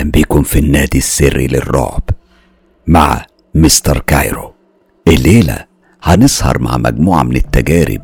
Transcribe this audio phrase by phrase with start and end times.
[0.00, 2.02] أهلا بكم في النادي السري للرعب
[2.86, 4.52] مع مستر كايرو.
[5.08, 5.64] الليلة
[6.02, 8.00] هنسهر مع مجموعة من التجارب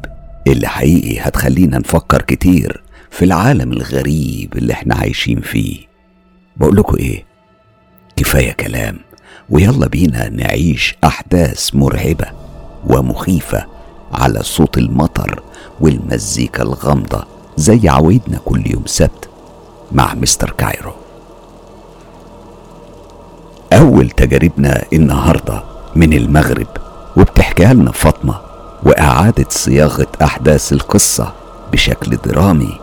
[0.47, 5.79] اللي حقيقي هتخلينا نفكر كتير في العالم الغريب اللي إحنا عايشين فيه.
[6.57, 7.25] بقولكوا إيه؟
[8.17, 8.99] كفاية كلام.
[9.51, 12.27] ويلا بينا نعيش أحداث مرعبة
[12.87, 13.67] ومخيفة
[14.13, 15.43] على صوت المطر
[15.81, 17.27] والمزيكا الغامضة
[17.57, 19.29] زي عوايدنا كل يوم سبت
[19.93, 21.06] مع مستر كايرو.
[23.73, 25.63] أول تجاربنا النهاردة
[25.97, 26.67] من المغرب
[27.17, 28.35] وبتحكيها لنا فاطمة
[28.83, 31.33] وإعادة صياغة أحداث القصة
[31.73, 32.79] بشكل درامي.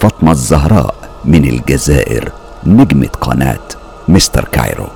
[0.00, 2.32] فاطمة الزهراء من الجزائر
[2.66, 3.68] نجمة قناة
[4.08, 4.86] مستر كايرو.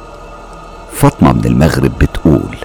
[0.93, 2.57] فاطمة من المغرب بتقول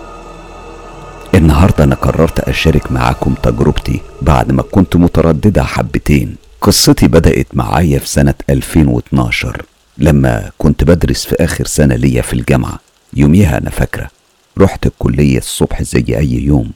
[1.35, 6.35] النهاردة أنا قررت أشارك معاكم تجربتي بعد ما كنت مترددة حبتين.
[6.61, 9.61] قصتي بدأت معايا في سنة 2012
[9.97, 12.79] لما كنت بدرس في آخر سنة ليا في الجامعة
[13.13, 14.09] يوميها أنا فاكرة.
[14.57, 16.71] رحت الكلية الصبح زي أي يوم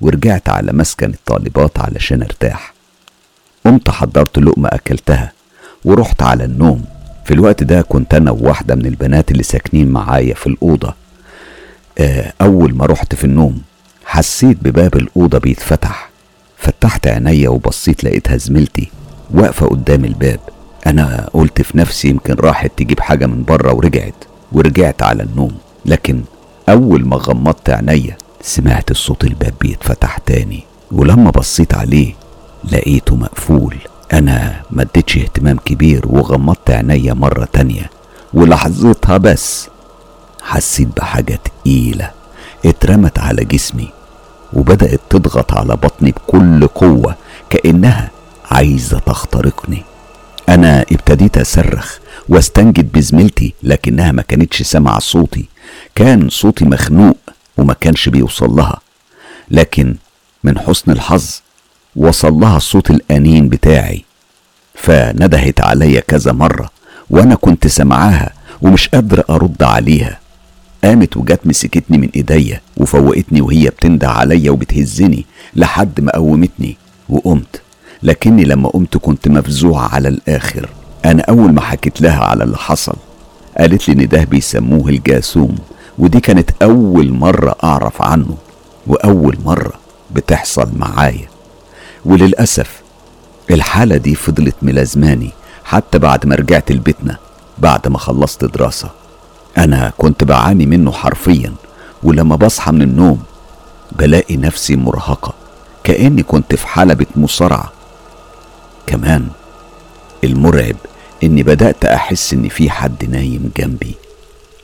[0.00, 2.74] ورجعت على مسكن الطالبات علشان أرتاح.
[3.64, 5.32] قمت حضرت لقمة أكلتها
[5.84, 6.84] ورحت على النوم.
[7.24, 10.94] في الوقت ده كنت أنا وواحدة من البنات اللي ساكنين معايا في الأوضة.
[11.98, 13.62] آه، أول ما رحت في النوم
[14.04, 16.10] حسيت بباب الأوضة بيتفتح.
[16.58, 18.90] فتحت عينيا وبصيت لقيتها زميلتي
[19.30, 20.40] واقفة قدام الباب.
[20.86, 24.14] أنا قلت في نفسي يمكن راحت تجيب حاجة من بره ورجعت
[24.52, 25.52] ورجعت على النوم.
[25.86, 26.22] لكن
[26.68, 32.14] أول ما غمضت عينيا سمعت صوت الباب بيتفتح تاني ولما بصيت عليه
[32.72, 33.76] لقيته مقفول.
[34.12, 37.90] أنا ما اديتش اهتمام كبير وغمضت عينيا مرة تانية
[38.34, 39.68] ولحظتها بس
[40.42, 42.10] حسيت بحاجة تقيلة
[42.64, 43.88] اترمت على جسمي
[44.52, 47.14] وبدأت تضغط على بطني بكل قوة
[47.50, 48.10] كأنها
[48.50, 49.82] عايزة تخترقني.
[50.48, 55.48] أنا ابتديت أصرخ واستنجد بزميلتي لكنها ما كانتش سامعة صوتي.
[55.94, 57.16] كان صوتي مخنوق
[57.56, 58.80] وما كانش بيوصل لها.
[59.50, 59.94] لكن
[60.44, 61.40] من حسن الحظ
[61.96, 64.04] وصل لها الصوت الأنين بتاعي.
[64.74, 66.70] فندهت عليا كذا مرة
[67.10, 68.32] وأنا كنت سامعاها
[68.62, 70.18] ومش قادر أرد عليها.
[70.84, 75.26] قامت وجت مسكتني من إيديا وفوقتني وهي بتنده عليا وبتهزني
[75.56, 76.76] لحد ما قومتني
[77.08, 77.62] وقمت.
[78.02, 80.68] لكني لما قمت كنت مفزوعة على الآخر.
[81.04, 82.94] أنا أول ما حكيت لها على اللي حصل
[83.58, 85.56] قالت لي إن ده بيسموه الجاسوم
[85.98, 88.36] ودي كانت أول مرة أعرف عنه
[88.86, 89.72] وأول مرة
[90.10, 91.28] بتحصل معايا.
[92.04, 92.82] وللأسف
[93.50, 95.30] الحالة دي فضلت ملازماني
[95.64, 97.16] حتى بعد ما رجعت لبيتنا
[97.58, 98.90] بعد ما خلصت دراسة.
[99.58, 101.52] أنا كنت بعاني منه حرفيا
[102.02, 103.22] ولما بصحى من النوم
[103.92, 105.34] بلاقي نفسي مرهقة
[105.84, 107.72] كأني كنت في حلبة مصارعة.
[108.88, 109.28] كمان.
[110.24, 110.76] المرعب
[111.22, 113.94] إني بدأت أحس إن في حد نايم جنبي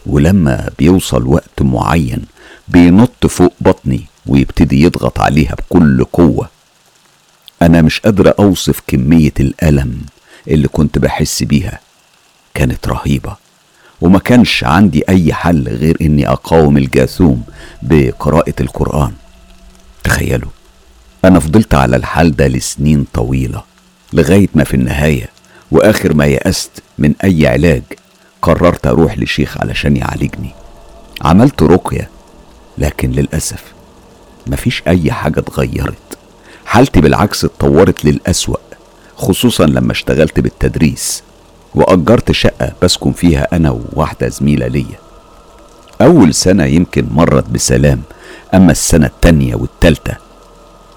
[0.07, 2.25] ولما بيوصل وقت معين
[2.69, 6.49] بينط فوق بطني ويبتدي يضغط عليها بكل قوة.
[7.62, 10.01] أنا مش قادرة أوصف كمية الألم
[10.49, 11.81] اللي كنت بحس بيها.
[12.55, 13.37] كانت رهيبة
[14.01, 17.43] وما كانش عندي أي حل غير إني أقاوم الجاثوم
[17.83, 19.12] بقراءة القرآن.
[20.05, 20.51] تخيلوا
[21.25, 23.74] أنا فضلت على الحال ده لسنين طويلة.
[24.14, 25.28] لغاية ما في النهاية
[25.70, 27.82] وآخر ما يأست من أي علاج
[28.42, 30.50] قررت أروح لشيخ علشان يعالجني.
[31.22, 32.10] عملت رقية
[32.78, 33.62] لكن للأسف
[34.47, 35.94] مفيش أي حاجة اتغيرت.
[36.66, 38.56] حالتي بالعكس اتطورت للأسوأ
[39.16, 41.22] خصوصا لما اشتغلت بالتدريس
[41.75, 44.98] وأجرت شقة بسكن فيها أنا وواحدة زميلة ليا.
[46.02, 48.02] أول سنة يمكن مرت بسلام
[48.54, 50.14] أما السنة التانية والتالتة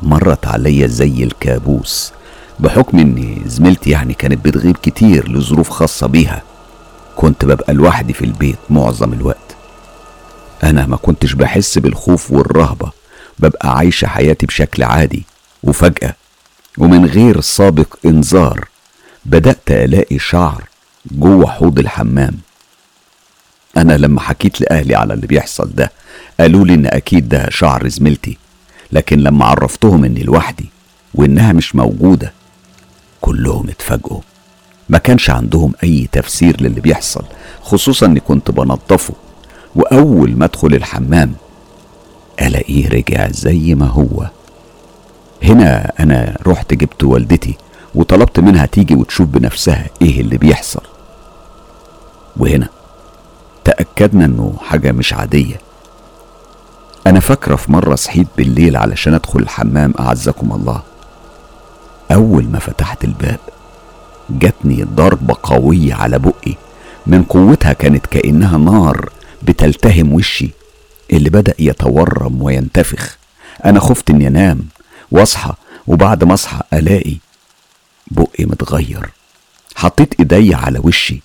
[0.04, 2.12] مرت عليا زي الكابوس.
[2.60, 6.44] بحكم إن زميلتي يعني كانت بتغيب كتير لظروف خاصة بيها.
[7.16, 9.56] كنت ببقى لوحدي في البيت معظم الوقت.
[10.64, 12.92] أنا ما كنتش بحس بالخوف والرهبة.
[13.40, 15.24] ببقى عايشة حياتي بشكل عادي
[15.64, 16.16] وفجأة.
[16.78, 18.68] ومن غير سابق إنذار
[19.26, 20.64] بدأت ألاقي شعر
[21.12, 22.38] جوه حوض الحمام.
[23.78, 25.92] أنا لما حكيت لأهلي على اللي بيحصل ده
[26.40, 28.38] قالوا لي إن أكيد ده شعر زميلتي.
[28.92, 30.70] لكن لما عرفتهم إني لوحدي
[31.14, 32.34] وإنها مش موجودة
[33.22, 34.20] كلهم اتفاجئوا.
[34.90, 37.24] ما كانش عندهم أي تفسير للي بيحصل
[37.62, 39.14] خصوصا إني كنت بنضفه
[39.76, 41.34] وأول ما أدخل الحمام
[42.42, 44.30] ألاقيه رجع زي ما هو.
[45.44, 47.58] هنا أنا رحت جبت والدتي
[47.96, 50.84] وطلبت منها تيجي وتشوف بنفسها إيه اللي بيحصل.
[52.38, 52.68] وهنا
[53.64, 55.60] تأكدنا إنه حاجة مش عادية.
[57.08, 60.82] أنا فاكرة في مرة صحيت بالليل علشان أدخل الحمام أعزكم الله.
[62.12, 63.40] أول ما فتحت الباب
[64.30, 66.56] جاتني ضربة قوية على بقي.
[67.08, 69.10] من قوتها كانت كأنها نار
[69.44, 70.50] بتلتهم وشي
[71.14, 73.18] اللي بدأ يتورم وينتفخ.
[73.66, 74.60] أنا خفت إني أنام
[75.12, 75.54] وأصحى
[75.88, 77.16] وبعد ما أصحى ألاقي
[78.12, 79.10] بقي متغير.
[79.76, 81.22] حطيت إيدي على وشي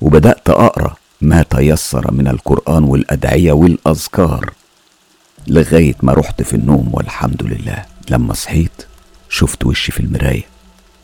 [0.00, 4.52] وبدأت أقرأ ما تيسر من القرآن والأدعية والأذكار
[5.46, 7.84] لغاية ما رحت في النوم والحمد لله.
[8.10, 8.86] لما صحيت
[9.34, 10.42] شفت وشي في المراية.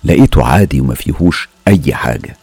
[0.04, 2.36] لقيته عادي وما فيهوش أي حاجة.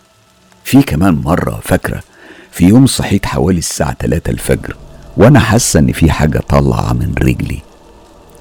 [0.63, 2.03] في كمان مرة فاكرة
[2.51, 4.75] في يوم صحيت حوالي الساعة 3 الفجر
[5.17, 7.61] وأنا حاسة إن في حاجة طالعة من رجلي.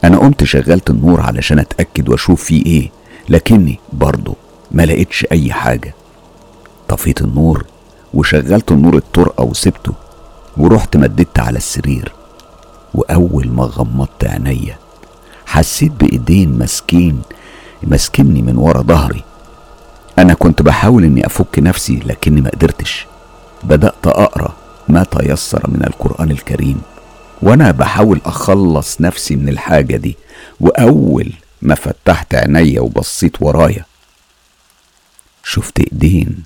[0.05, 2.91] أنا قمت شغلت النور علشان أتأكد وأشوف فيه إيه
[3.29, 4.35] لكني برضه
[4.71, 5.95] ما لقيتش أي حاجة.
[6.89, 7.65] طفيت النور
[8.15, 9.93] وشغلت النور الطرقة وسبته
[10.57, 12.13] ورحت مددت على السرير.
[12.95, 14.79] وأول ما غمضت عينيا
[15.47, 17.23] حسيت بإيدين ماسكين
[17.83, 19.25] ماسكني من ورا ظهري.
[20.19, 23.07] أنا كنت بحاول إني أفك نفسي لكني ما قدرتش.
[23.63, 24.57] بدأت أقرأ
[24.89, 26.83] ما تيسر من القرآن الكريم
[27.43, 30.17] وأنا بحاول أخلص نفسي من الحاجة دي.
[30.61, 31.33] وأول
[31.63, 33.85] ما فتحت عينيا وبصيت ورايا
[35.45, 36.43] شفت إيدين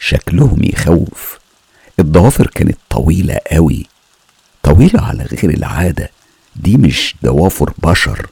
[0.00, 1.38] شكلهم يخوف.
[1.98, 3.86] الضوافر كانت طويلة قوي
[4.62, 6.10] طويلة على غير العادة.
[6.62, 8.26] دي مش ضوافر بشر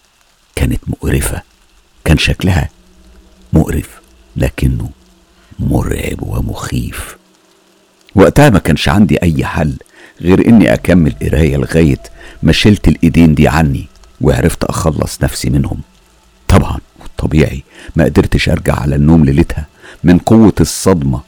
[0.55, 1.43] كانت مقرفة.
[2.05, 2.69] كان شكلها
[3.53, 4.01] مقرف
[4.37, 4.91] لكنه
[5.59, 7.17] مرعب ومخيف.
[8.15, 9.77] وقتها ما كانش عندي أي حل
[10.21, 12.03] غير إني أكمل قراية لغاية
[12.43, 13.87] ما شلت الإيدين دي عني
[14.21, 15.81] وعرفت أخلص نفسي منهم.
[16.49, 17.63] طبعا والطبيعي
[17.97, 19.67] ما قدرتش أرجع على النوم ليلتها
[20.05, 21.21] من قوة الصدمة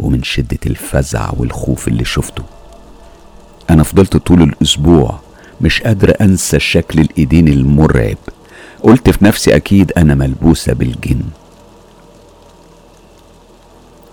[0.00, 2.44] ومن شدة الفزع والخوف اللي شفته.
[3.70, 5.20] أنا فضلت طول الأسبوع
[5.60, 8.16] مش قادر أنسى شكل الإيدين المرعب.
[8.82, 11.20] قلت في نفسي أكيد أنا ملبوسة بالجن.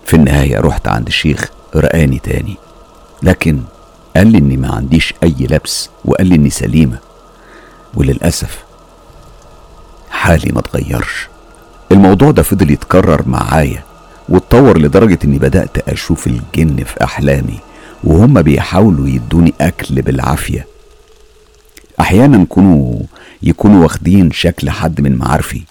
[0.04, 1.44] في النهاية رحت عند شيخ
[1.76, 2.56] رقاني تاني.
[3.22, 3.60] لكن
[4.16, 6.98] قال لي إني ما عنديش أي لبس وقال لي إني سليمة.
[7.94, 8.64] وللأسف
[10.10, 11.28] حالي ما اتغيرش.
[11.92, 13.82] الموضوع ده فضل يتكرر معايا
[14.28, 17.58] واتطور لدرجة إني بدأت أشوف الجن في أحلامي
[18.04, 20.66] وهم بيحاولوا يدوني أكل بالعافية.
[22.00, 23.00] أحيانا كانوا
[23.42, 25.62] يكونوا واخدين شكل حد من معارفي.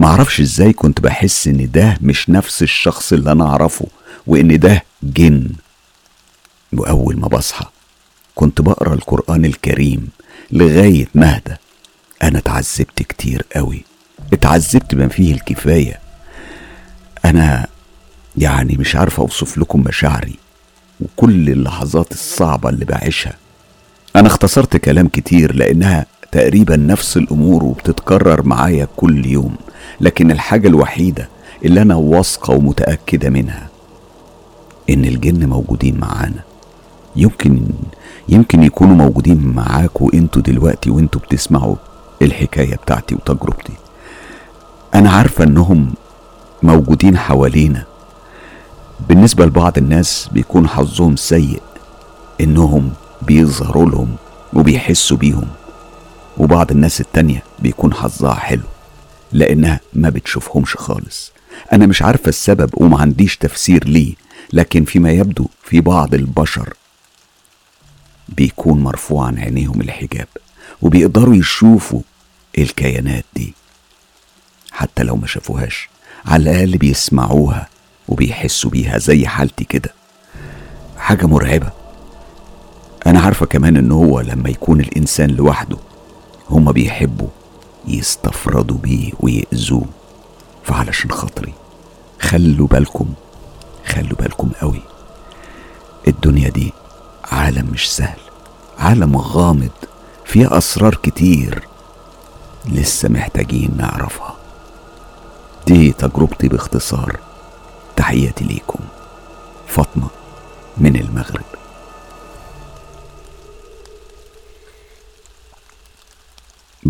[0.00, 3.86] معرفش إزاي كنت بحس إن ده مش نفس الشخص اللي أنا أعرفه
[4.26, 5.48] وإن ده جن.
[6.72, 7.66] وأول ما بصحى
[8.34, 10.08] كنت بقرأ القرآن الكريم
[10.52, 11.40] لغاية ما
[12.22, 13.84] أنا اتعذبت كتير قوي.
[14.32, 16.00] اتعذبت بما فيه الكفاية.
[17.24, 17.66] أنا
[18.38, 20.34] يعني مش عارف أوصف لكم مشاعري.
[21.00, 23.34] وكل اللحظات الصعبة اللي بعيشها.
[24.16, 29.56] أنا اختصرت كلام كتير لأنها تقريبا نفس الأمور وبتتكرر معايا كل يوم
[30.00, 31.28] لكن الحاجة الوحيدة
[31.64, 33.68] اللي أنا واثقة ومتأكدة منها
[34.90, 36.42] إن الجن موجودين معانا.
[37.16, 37.62] يمكن
[38.28, 41.76] يمكن يكونوا موجودين معاكوا أنتوا دلوقتي وأنتوا بتسمعوا
[42.22, 43.72] الحكاية بتاعتي وتجربتي.
[44.94, 45.94] أنا عارفة إنهم
[46.62, 47.84] موجودين حوالينا.
[49.08, 51.62] بالنسبة لبعض الناس بيكون حظهم سيء
[52.40, 52.90] إنهم
[53.22, 54.16] بيظهروا لهم
[54.52, 55.48] وبيحسوا بيهم.
[56.38, 58.62] وبعض الناس التانية بيكون حظها حلو
[59.32, 61.32] لأنها ما بتشوفهمش خالص.
[61.72, 64.14] أنا مش عارفة السبب وما عنديش تفسير ليه
[64.52, 66.74] لكن فيما يبدو في بعض البشر
[68.28, 70.28] بيكون مرفوع عن عينيهم الحجاب
[70.82, 72.00] وبيقدروا يشوفوا
[72.58, 73.54] الكيانات دي.
[74.72, 75.88] حتى لو ما شافوهاش
[76.26, 77.68] على الأقل بيسمعوها
[78.08, 79.94] وبيحسوا بيها زي حالتي كده.
[80.98, 81.70] حاجة مرعبة.
[83.06, 85.76] أنا عارفة كمان إن هو لما يكون الإنسان لوحده
[86.50, 87.28] هما بيحبوا
[87.88, 89.84] يستفردوا بيه ويأذوه.
[90.64, 91.52] فعلشان خاطري
[92.20, 93.06] خلوا بالكم
[93.86, 94.80] خلوا بالكم قوي.
[96.08, 96.72] الدنيا دي
[97.32, 98.18] عالم مش سهل
[98.78, 99.70] عالم غامض
[100.24, 101.68] فيه أسرار كتير
[102.68, 104.34] لسه محتاجين نعرفها.
[105.66, 107.18] دي تجربتي باختصار.
[107.96, 108.80] تحياتي ليكم.
[109.66, 110.08] فاطمة
[110.78, 111.44] من المغرب.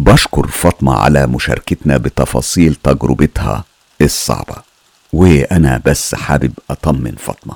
[0.07, 3.65] بشكر فاطمة على مشاركتنا بتفاصيل تجربتها
[4.01, 4.55] الصعبة.
[5.13, 7.55] وأنا بس حابب أطمن فاطمة.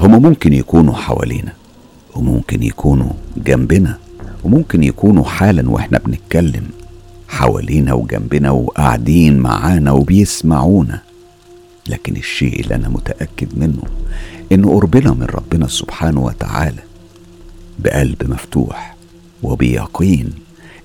[0.00, 1.52] هما ممكن يكونوا حوالينا
[2.14, 3.98] وممكن يكونوا جنبنا
[4.44, 6.70] وممكن يكونوا حالا وإحنا بنتكلم
[7.28, 11.02] حوالينا وجنبنا وقاعدين معانا وبيسمعونا.
[11.88, 13.82] لكن الشيء اللي أنا متأكد منه
[14.52, 16.82] إن قربنا من ربنا سبحانه وتعالى
[17.78, 18.96] بقلب مفتوح
[19.42, 20.32] وبيقين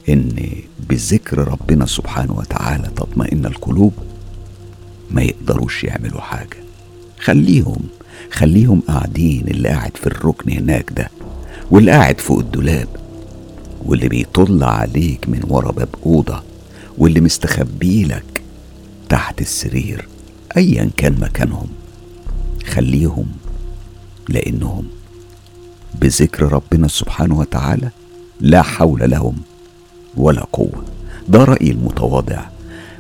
[0.10, 0.51] ان
[0.89, 3.94] بذكر ربنا سبحانه وتعالى تطمئن القلوب.
[5.12, 6.58] ما يقدروش يعملوا حاجة.
[7.20, 7.80] خليهم
[8.32, 11.10] خليهم قاعدين اللي قاعد في الركن هناك ده
[11.72, 12.88] واللي قاعد فوق الدولاب
[13.86, 16.44] واللي بيطل عليك من ورا باب أوضة
[16.98, 18.42] واللي مستخبي لك
[19.10, 20.08] تحت السرير
[20.58, 21.68] أيا كان مكانهم.
[22.68, 23.25] خليهم
[24.30, 24.86] لأنهم
[26.01, 27.89] بذكر ربنا سبحانه وتعالى
[28.39, 29.36] لا حول لهم
[30.18, 30.86] ولا قوة.
[31.28, 32.46] ده رأيي المتواضع.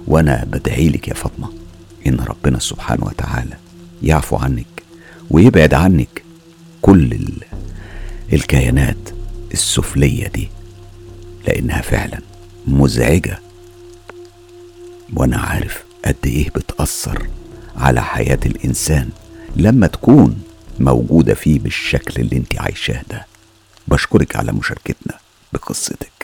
[0.07, 1.49] وأنا بدعي لك يا فاطمة.
[2.07, 3.55] إن ربنا سبحانه وتعالى
[4.03, 4.83] يعفو عنك
[5.31, 6.23] ويبعد عنك
[6.81, 7.33] كل ال...
[8.33, 9.09] الكيانات
[9.53, 10.49] السفلية دي
[11.47, 12.19] لأنها فعلا
[12.67, 13.39] مزعجة.
[15.13, 17.27] وأنا عارف قد إيه بتأثر
[17.75, 19.09] على حياة الإنسان
[19.55, 20.41] لما تكون
[20.79, 23.25] موجودة فيه بالشكل اللي أنت عايشاه ده.
[23.87, 25.17] بشكرك على مشاركتنا
[25.53, 26.18] بقصتك.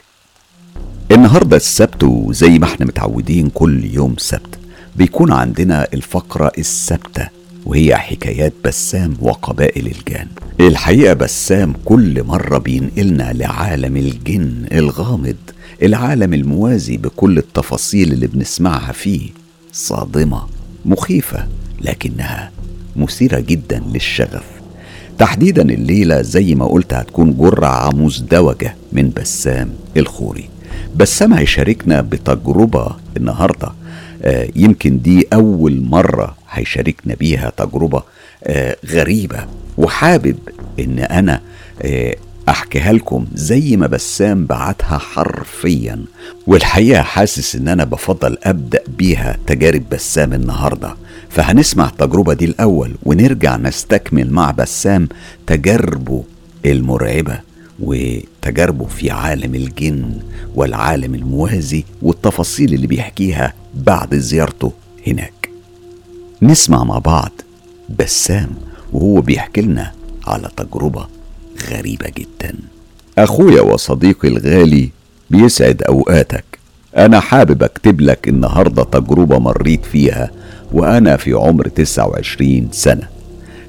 [1.12, 4.60] النهاردة السبت وزي ما إحنا متعودين كل يوم سبت
[4.96, 7.28] بيكون عندنا الفقرة الثابتة
[7.66, 10.28] وهي حكايات بسام وقبائل الجان.
[10.60, 15.36] الحقيقة بسام كل مرة بينقلنا لعالم الجن الغامض
[15.84, 19.30] العالم الموازي بكل التفاصيل اللي بنسمعها فيه.
[19.74, 20.44] صادمة
[20.86, 21.48] مخيفة
[21.82, 22.52] لكنها
[22.96, 24.44] مثيرة جدا للشغف.
[25.20, 30.50] تحديدا الليلة زي ما قلت هتكون جرعة مزدوجة من بسام الخوري.
[30.96, 33.72] بسام هيشاركنا بتجربة النهاردة.
[34.24, 38.04] آه يمكن دي أول مرة هيشاركنا بيها تجربة
[38.44, 39.46] آه غريبة
[39.78, 40.36] وحابب
[40.80, 41.42] إن أنا
[41.82, 42.16] آه
[42.50, 46.06] أحكيها لكم زي ما بسام بعتها حرفيا.
[46.48, 50.96] والحقيقة حاسس إن أنا بفضل أبدأ بيها تجارب بسام النهارده.
[51.30, 55.08] فهنسمع التجربة دي الأول ونرجع نستكمل مع بسام
[55.48, 56.24] تجاربه
[56.66, 57.40] المرعبة.
[57.80, 60.14] وتجاربه في عالم الجن
[60.56, 64.72] والعالم الموازي والتفاصيل اللي بيحكيها بعد زيارته
[65.08, 65.50] هناك.
[66.42, 67.32] نسمع مع بعض
[68.00, 68.50] بسام
[68.94, 69.92] وهو بيحكي لنا
[70.28, 71.08] على تجربة
[71.70, 72.56] غريبة جدا.
[73.18, 74.90] أخويا وصديقي الغالي
[75.30, 76.46] بيسعد أوقاتك.
[76.98, 80.32] أنا حابب أكتب لك النهاردة تجربة مريت فيها
[80.72, 83.08] وأنا في عمر 29 سنة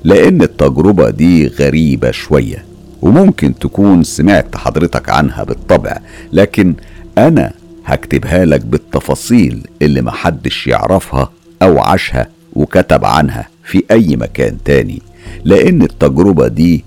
[0.04, 2.64] لأن التجربة دي غريبة شوية.
[3.02, 5.98] وممكن تكون سمعت حضرتك عنها بالطبع
[6.32, 6.74] لكن
[7.18, 7.52] أنا
[7.86, 11.30] هكتبها لك بالتفاصيل اللي محدش يعرفها
[11.62, 15.02] أو عاشها وكتب عنها في أي مكان تاني
[15.44, 16.84] لأن التجربة دي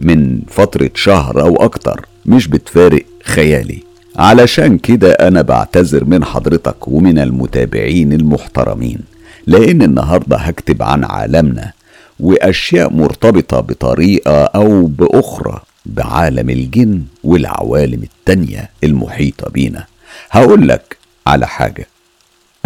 [0.00, 3.82] من فترة شهر أو أكتر مش بتفارق خيالي.
[4.16, 8.98] علشان كده أنا بعتذر من حضرتك ومن المتابعين المحترمين
[9.46, 11.72] لأن النهاردة هكتب عن عالمنا
[12.20, 19.84] وأشياء مرتبطة بطريقة أو بأخرى بعالم الجن والعوالم التانية المحيطة بينا.
[20.30, 20.96] هقول لك
[21.26, 21.86] على حاجة.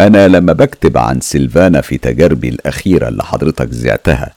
[0.01, 4.33] أنا لما بكتب عن سيلفانا في تجاربي الأخيرة اللي حضرتك زعتها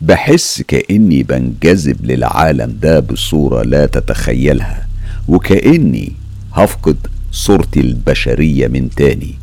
[0.00, 4.86] بحس كأني بنجذب للعالم ده بصورة لا تتخيلها
[5.28, 6.12] وكأني
[6.52, 6.96] هفقد
[7.32, 9.34] صورتي البشرية من تاني.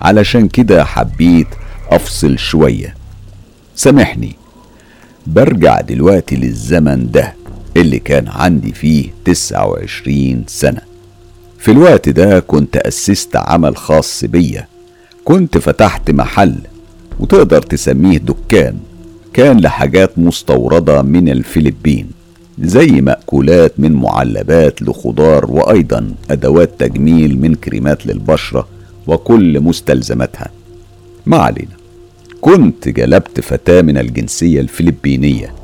[0.00, 1.46] علشان كده حبيت
[1.90, 2.94] أفصل شوية.
[3.76, 4.36] سامحني.
[5.28, 7.34] برجع دلوقتي للزمن ده
[7.76, 10.80] اللي كان عندي فيه تسعة وعشرين سنة.
[11.58, 14.66] في الوقت ده كنت أسست عمل خاص بيا.
[15.24, 16.54] كنت فتحت محل
[17.20, 18.78] وتقدر تسميه دكان.
[19.32, 22.10] كان لحاجات مستوردة من الفلبين
[22.58, 28.68] زي مأكولات من معلبات لخضار وأيضا أدوات تجميل من كريمات للبشرة
[29.06, 30.50] وكل مستلزماتها.
[31.26, 31.77] ما علينا.
[32.40, 35.54] كنت جلبت فتاة من الجنسية الفلبينية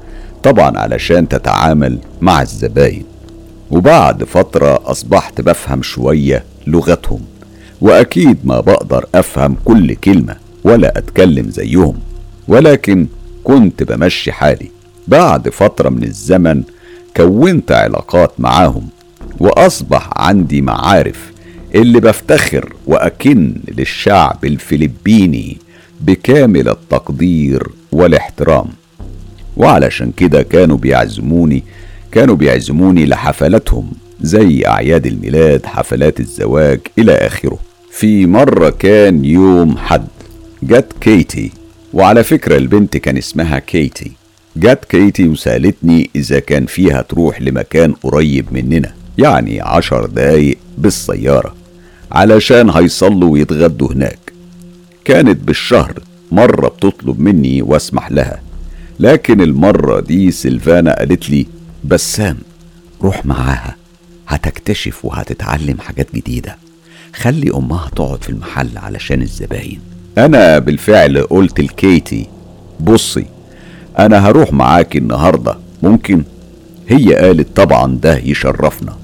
[0.42, 3.04] طبعا علشان تتعامل مع الزباين.
[3.70, 7.20] وبعد فترة أصبحت بفهم شوية لغتهم
[7.80, 11.98] وأكيد ما بقدر أفهم كل كلمة ولا أتكلم زيهم.
[12.48, 13.06] ولكن
[13.44, 14.70] كنت بمشي حالي.
[15.08, 16.62] بعد فترة من الزمن
[17.16, 18.88] كونت علاقات معاهم
[19.40, 21.32] وأصبح عندي معارف
[21.74, 25.58] اللي بفتخر وأكن للشعب الفلبيني.
[26.00, 28.66] بكامل التقدير والاحترام.
[29.56, 31.62] وعلشان كده كانوا بيعزموني
[32.12, 37.58] كانوا بيعزموني لحفلاتهم زي أعياد الميلاد حفلات الزواج إلى آخره.
[37.90, 40.06] في مرة كان يوم حد
[40.62, 41.50] جت كيتي.
[41.92, 44.12] وعلى فكرة البنت كان اسمها كيتي.
[44.56, 51.54] جت كيتي وسألتني إذا كان فيها تروح لمكان قريب مننا يعني عشر دقايق بالسيارة
[52.12, 54.18] علشان هيصلوا ويتغدوا هناك.
[55.04, 55.92] كانت بالشهر
[56.32, 58.40] مرة بتطلب مني واسمح لها
[59.00, 61.46] لكن المرة دي سيلفانا قالت لي
[61.84, 62.36] بسام
[63.02, 63.76] روح معاها
[64.28, 66.56] هتكتشف وهتتعلم حاجات جديدة
[67.14, 69.80] خلي أمها تقعد في المحل علشان الزباين.
[70.18, 72.26] أنا بالفعل قلت لكيتي
[72.80, 73.26] بصي
[73.98, 76.24] أنا هروح معاك النهارده ممكن؟
[76.88, 78.96] هي قالت طبعا ده يشرفنا.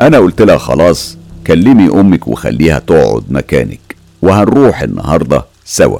[0.00, 3.80] أنا قلت لها خلاص كلمي أمك وخليها تقعد مكانك.
[4.22, 5.98] وهنروح النهارده سوا.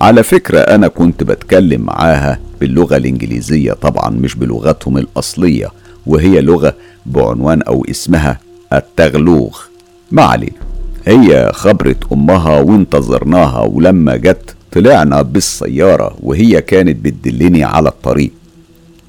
[0.00, 5.68] على فكرة أنا كنت بتكلم معاها باللغة الإنجليزية طبعا مش بلغتهم الأصلية
[6.06, 6.74] وهي لغة
[7.06, 8.40] بعنوان أو اسمها
[8.72, 9.58] التغلوغ.
[10.10, 10.52] ما علينا.
[11.06, 18.30] هي خبرت أمها وانتظرناها ولما جت طلعنا بالسيارة وهي كانت بتدلني على الطريق.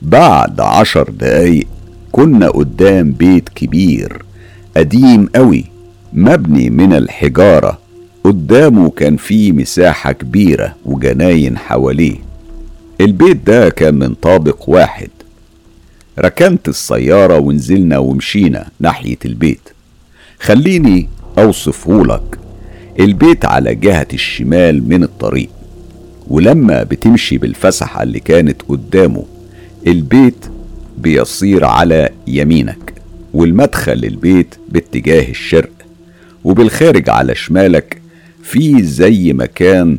[0.02, 1.68] بعد عشر دقايق
[2.12, 4.26] كنا قدام بيت كبير
[4.78, 5.66] قديم قوي
[6.14, 7.78] مبني من الحجارة.
[8.24, 12.16] قدامه كان فيه مساحة كبيرة وجناين حواليه.
[13.02, 15.10] البيت ده كان من طابق واحد.
[16.20, 19.70] ركنت السيارة ونزلنا ومشينا ناحية البيت.
[20.40, 22.40] خليني أوصفهولك
[23.00, 25.50] البيت على جهة الشمال من الطريق.
[26.28, 29.26] ولما بتمشي بالفسحة اللي كانت قدامه
[29.88, 30.46] البيت
[30.98, 32.94] بيصير على يمينك.
[33.34, 35.70] والمدخل للبيت باتجاه الشرق.
[36.44, 38.02] وبالخارج على شمالك
[38.50, 39.98] في زي مكان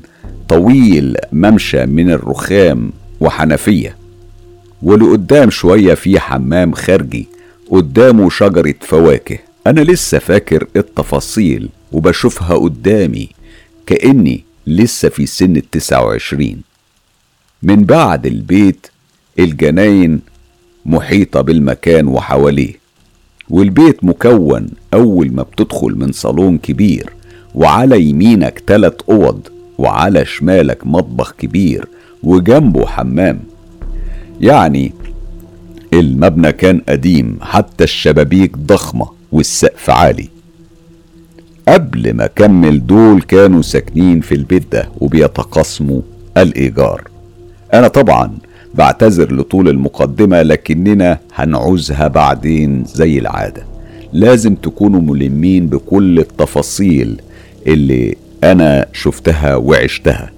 [0.49, 3.97] طويل ممشى من الرخام وحنفية
[4.83, 7.27] ولقدام شوية في حمام خارجي
[7.71, 9.39] قدامه شجرة فواكه.
[9.67, 13.29] أنا لسه فاكر التفاصيل وبشوفها قدامي
[13.87, 16.63] كأني لسه في سن التسعة وعشرين.
[17.63, 18.87] من بعد البيت
[19.39, 20.21] الجناين
[20.87, 22.75] محيطة بالمكان وحواليه
[23.51, 27.20] والبيت مكون أول ما بتدخل من صالون كبير.
[27.55, 29.41] وعلى يمينك تلات أوض
[29.79, 31.89] وعلى شمالك مطبخ كبير
[32.23, 33.41] وجنبه حمام.
[34.41, 34.93] يعني
[35.93, 40.29] المبنى كان قديم حتى الشبابيك ضخمة والسقف عالي.
[41.69, 46.01] قبل ما كمل دول كانوا ساكنين في البيت ده وبيتقاسموا
[46.37, 47.03] الإيجار.
[47.75, 48.33] أنا طبعا
[48.75, 53.63] بعتذر لطول المقدمة لكننا هنعوزها بعدين زي العادة.
[54.13, 57.21] لازم تكونوا ملمين بكل التفاصيل
[57.67, 60.31] اللي أنا شفتها وعشتها.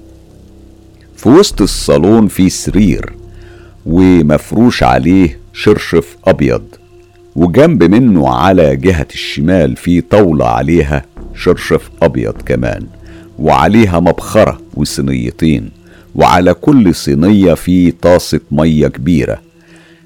[1.17, 3.13] في وسط الصالون في سرير
[3.87, 6.63] ومفروش عليه شرشف أبيض
[7.37, 11.05] وجنب منه على جهة الشمال في طاولة عليها
[11.35, 12.87] شرشف أبيض كمان
[13.39, 15.71] وعليها مبخرة وصينيتين
[16.15, 19.41] وعلى كل صينية في طاسة مية كبيرة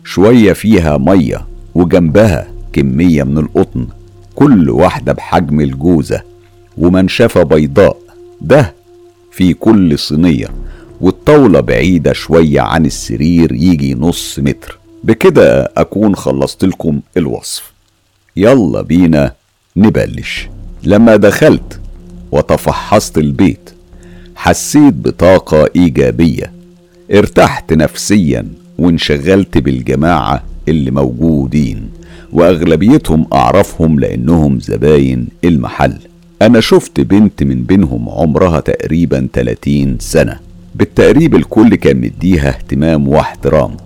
[0.04, 3.86] شوية فيها مية وجنبها كمية من القطن
[4.34, 6.22] كل واحدة بحجم الجوزة.
[6.78, 7.96] ومنشفة بيضاء
[8.40, 8.74] ده
[9.32, 10.48] في كل صينية
[11.00, 14.78] والطاولة بعيدة شوية عن السرير يجي نص متر.
[15.04, 17.72] بكده أكون خلصت لكم الوصف.
[18.36, 19.32] يلا بينا
[19.76, 20.48] نبلش.
[20.82, 21.80] لما دخلت
[22.32, 23.70] وتفحصت البيت
[24.36, 26.52] حسيت بطاقة إيجابية.
[27.14, 31.90] ارتحت نفسيا وانشغلت بالجماعة اللي موجودين
[32.32, 35.98] وأغلبيتهم أعرفهم لأنهم زباين المحل.
[36.42, 40.40] أنا شفت بنت من بينهم عمرها تقريبا 30 سنة.
[40.74, 43.76] بالتقريب الكل كان مديها اهتمام واحترام.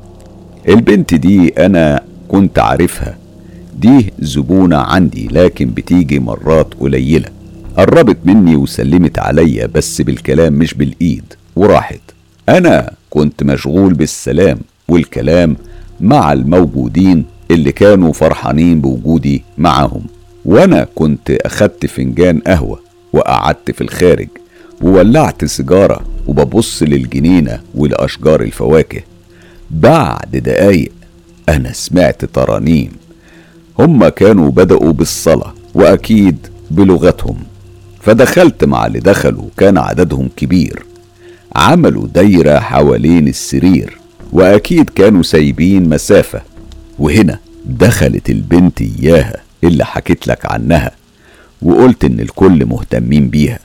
[0.69, 3.19] البنت دي أنا كنت عارفها.
[3.79, 7.29] دي زبونة عندي لكن بتيجي مرات قليلة.
[7.77, 11.25] قربت مني وسلمت عليا بس بالكلام مش بالإيد
[11.57, 12.01] وراحت.
[12.49, 14.59] أنا كنت مشغول بالسلام
[14.89, 15.57] والكلام
[16.01, 20.03] مع الموجودين اللي كانوا فرحانين بوجودي معاهم.
[20.45, 22.81] وأنا كنت اخدت فنجان قهوة
[23.13, 24.29] وقعدت في الخارج
[24.81, 29.01] وولعت سيجاره وببص للجنينة ولاشجار الفواكه.
[29.71, 30.93] بعد دقايق
[31.49, 32.93] أنا سمعت ترانيم.
[33.79, 37.37] هما كانوا بدأوا بالصلاة وأكيد بلغتهم.
[38.01, 40.87] فدخلت مع اللي دخلوا كان عددهم كبير.
[41.57, 43.99] عملوا دايرة حوالين السرير
[44.33, 46.43] وأكيد كانوا سايبين مسافة.
[46.99, 49.50] وهنا دخلت البنت إياها.
[49.65, 50.91] اللي حكيت لك عنها
[51.63, 53.59] وقلت إن الكل مهتمين بيها.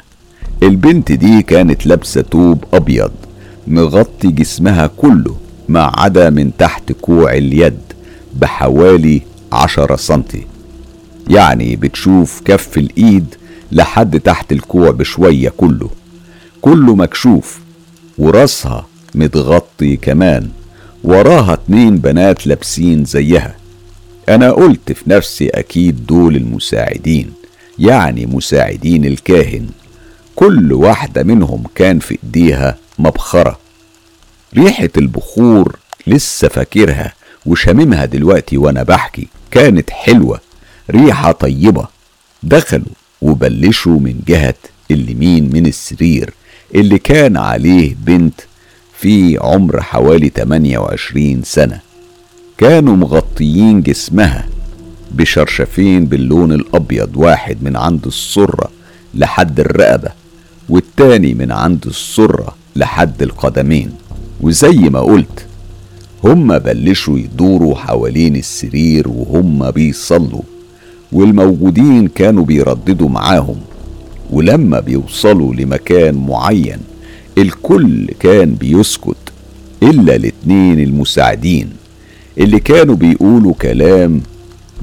[0.63, 3.11] البنت دي كانت لابسة توب أبيض
[3.67, 5.37] مغطي جسمها كله
[5.69, 7.79] ما عدا من تحت كوع اليد
[8.35, 10.47] بحوالي عشرة سنتي.
[11.29, 13.35] يعني بتشوف كف الإيد
[13.71, 15.89] لحد تحت الكوع بشوية كله.
[16.61, 17.59] كله مكشوف
[18.17, 20.49] وراسها متغطي كمان
[21.03, 23.55] وراها اتنين بنات لابسين زيها.
[24.29, 27.33] أنا قلت في نفسي أكيد دول المساعدين
[27.79, 29.67] يعني مساعدين الكاهن.
[30.35, 33.59] كل واحدة منهم كان في إيديها مبخرة.
[34.57, 35.75] ريحة البخور
[36.07, 37.13] لسه فاكرها
[37.45, 40.39] وشاممها دلوقتي وأنا بحكي كانت حلوة
[40.91, 41.87] ريحة طيبة.
[42.43, 42.85] دخلوا
[43.21, 44.53] وبلشوا من جهة
[44.91, 46.33] اليمين من السرير
[46.75, 48.41] اللي كان عليه بنت
[48.99, 51.79] فيه عمر حوالي 28 سنة.
[52.57, 54.45] كانوا مغطيين جسمها
[55.11, 58.69] بشرشفين باللون الأبيض واحد من عند السرة
[59.13, 60.09] لحد الرقبة
[60.69, 63.91] والتاني من عند السرة لحد القدمين.
[64.41, 65.45] وزي ما قلت
[66.23, 70.41] هما بلشوا يدوروا حوالين السرير وهم بيصلوا
[71.11, 73.57] والموجودين كانوا بيرددوا معاهم.
[74.31, 76.79] ولما بيوصلوا لمكان معين
[77.37, 79.17] الكل كان بيسكت
[79.83, 81.69] إلا الاتنين المساعدين.
[82.37, 84.21] اللي كانوا بيقولوا كلام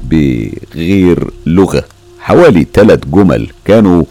[0.03, 1.83] بغير لغة.
[2.19, 4.03] حوالي تلات جمل كانوا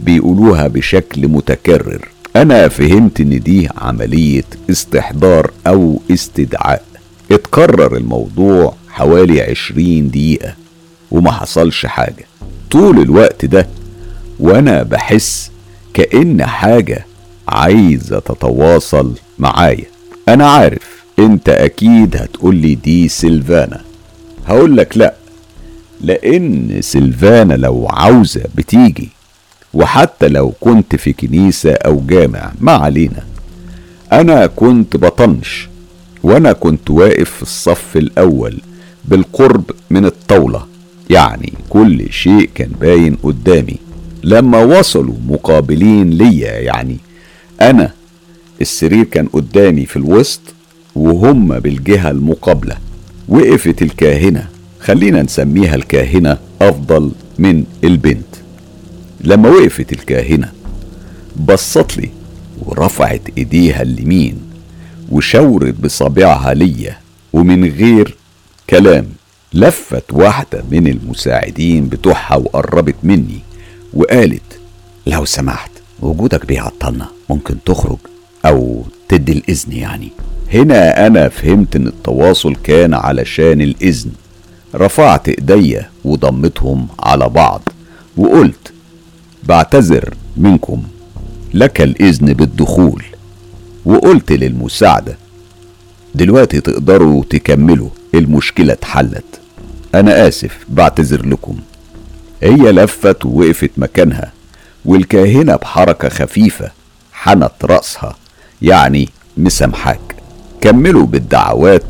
[0.00, 2.08] بيقولوها بشكل متكرر.
[2.36, 6.84] أنا فهمت إن دي عملية استحضار أو استدعاء.
[7.32, 10.54] اتكرر الموضوع حوالي عشرين دقيقة
[11.10, 12.24] وما حصلش حاجة.
[12.70, 13.66] طول الوقت ده
[14.40, 15.50] وأنا بحس
[15.94, 17.06] كأن حاجة
[17.48, 19.84] عايزة تتواصل معايا.
[20.28, 23.80] أنا عارف أنت أكيد هتقولي دي سيلفانا.
[24.46, 25.14] هقولك لأ
[26.00, 29.08] لأن سيلفانا لو عاوزة بتيجي
[29.74, 33.24] وحتى لو كنت في كنيسة أو جامع ما علينا.
[34.12, 35.68] أنا كنت بطنش
[36.22, 38.60] وأنا كنت واقف في الصف الأول
[39.04, 40.66] بالقرب من الطاولة.
[41.10, 43.76] يعني كل شيء كان باين قدامي.
[44.22, 46.96] لما وصلوا مقابلين ليا يعني
[47.60, 47.90] أنا
[48.60, 50.40] السرير كان قدامي في الوسط
[50.96, 52.76] وهم بالجهة المقابلة.
[53.28, 54.48] وقفت الكاهنة.
[54.80, 58.26] خلينا نسميها الكاهنة أفضل من البنت.
[59.20, 60.52] لما وقفت الكاهنة
[61.36, 62.10] بصت لي
[62.58, 64.38] ورفعت إيديها اليمين
[65.10, 66.96] وشاورت بصابعها ليا.
[67.32, 68.16] ومن غير
[68.70, 69.06] كلام
[69.54, 73.38] لفت واحدة من المساعدين بتوعها وقربت مني
[73.94, 74.60] وقالت
[75.06, 77.06] لو سمحت وجودك بيعطلنا.
[77.30, 77.98] ممكن تخرج
[78.46, 80.08] أو تدي الإذن يعني.
[80.54, 84.10] هنا أنا فهمت إن التواصل كان علشان الإذن.
[84.74, 87.62] رفعت إيديا وضمتهم على بعض
[88.16, 88.72] وقلت
[89.42, 90.82] بعتذر منكم
[91.54, 93.04] لك الإذن بالدخول.
[93.84, 95.16] وقلت للمساعدة
[96.14, 99.24] دلوقتي تقدروا تكملوا المشكلة اتحلت.
[99.94, 101.56] أنا آسف بعتذر لكم.
[102.42, 104.32] هي لفت ووقفت مكانها
[104.84, 106.70] والكاهنة بحركة خفيفة
[107.12, 108.16] حنت رأسها
[108.62, 110.11] يعني مسامحاك.
[110.62, 111.84] كملوا بالدعوات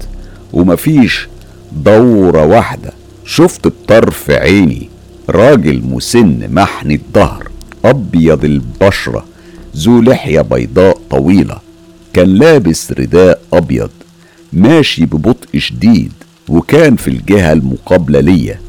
[0.52, 1.28] ومفيش
[1.72, 2.92] دورة واحدة.
[3.24, 4.88] شفت بطرف عيني
[5.28, 7.48] راجل مسن محني الظهر
[7.84, 9.24] أبيض البشرة
[9.76, 11.58] ذو لحية بيضاء طويلة.
[12.12, 13.90] كان لابس رداء أبيض
[14.52, 16.12] ماشي ببطء شديد
[16.48, 18.60] وكان في الجهة المقابلة ليا.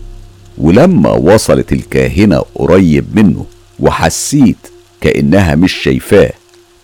[0.58, 3.46] ولما وصلت الكاهنة قريب منه
[3.80, 4.58] وحسيت
[5.02, 6.32] كأنها مش شايفاه.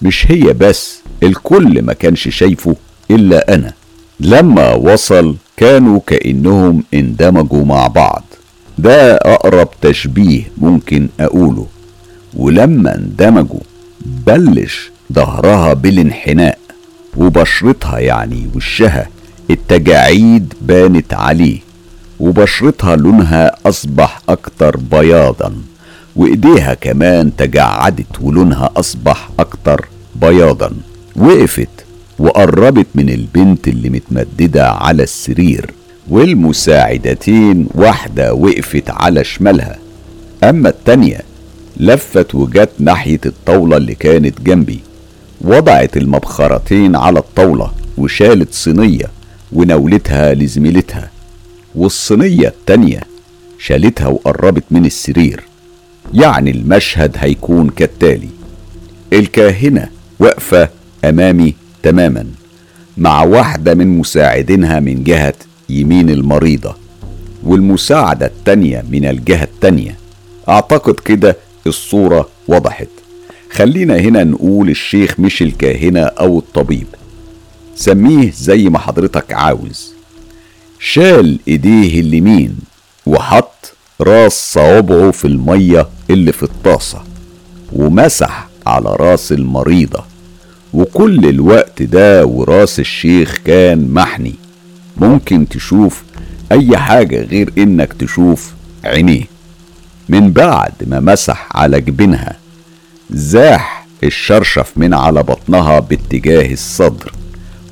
[0.02, 2.76] مش هي بس الكل ما كانش شايفه.
[3.12, 3.74] إلا أنا.
[4.20, 8.24] لما وصل كانوا كأنهم اندمجوا مع بعض.
[8.78, 11.68] ده أقرب تشبيه ممكن أقوله.
[12.34, 13.60] ولما اندمجوا
[14.02, 16.58] بلش ظهرها بالانحناء
[17.18, 19.08] وبشرتها يعني وشها
[19.50, 21.60] التجاعيد بانت عليه.
[22.20, 25.54] وبشرتها لونها أصبح أكتر بياضا.
[26.16, 30.72] وإيديها كمان تجعدت ولونها أصبح أكتر بياضا.
[31.16, 31.70] وقفت
[32.20, 35.72] وقربت من البنت اللي متمددة على السرير.
[36.10, 39.78] والمساعدتين واحدة وقفت على شمالها.
[40.44, 41.22] أما التانية
[41.78, 44.80] لفت وجت ناحية الطاولة اللي كانت جنبي.
[45.42, 49.06] وضعت المبخرتين على الطاولة وشالت صينية
[49.54, 51.12] ونولتها لزميلتها.
[51.76, 53.02] والصينية التانية
[53.60, 55.44] شالتها وقربت من السرير.
[56.14, 58.30] يعني المشهد هيكون كالتالي.
[59.14, 60.70] الكاهنة واقفة
[61.06, 62.26] أمامي تماما
[62.98, 65.34] مع واحدة من مساعدينها من جهة
[65.70, 66.76] يمين المريضة
[67.44, 69.98] والمساعدة التانية من الجهة التانية.
[70.50, 71.38] أعتقد كده
[71.68, 72.88] الصورة وضحت.
[73.52, 76.88] خلينا هنا نقول الشيخ مش الكاهنة أو الطبيب.
[77.76, 79.94] سميه زي ما حضرتك عاوز.
[80.80, 82.56] شال إيديه اليمين
[83.06, 87.04] وحط راس صوابعه في المية اللي في الطاسة
[87.74, 90.04] ومسح على راس المريضة.
[90.74, 94.36] وكل الوقت ده وراس الشيخ كان محني.
[94.98, 96.04] ممكن تشوف
[96.52, 98.54] أي حاجة غير إنك تشوف
[98.84, 99.24] عينيه.
[100.10, 102.36] من بعد ما مسح على جبينها
[103.10, 107.14] زاح الشرشف من على بطنها باتجاه الصدر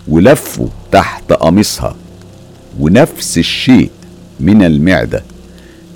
[0.07, 1.95] ولفه تحت قميصها
[2.79, 3.89] ونفس الشيء
[4.39, 5.23] من المعدة.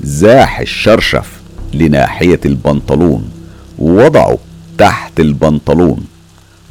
[0.03, 1.27] زاح الشرشف
[1.73, 3.29] لناحية البنطلون
[3.79, 4.37] ووضعه
[4.77, 6.05] تحت البنطلون.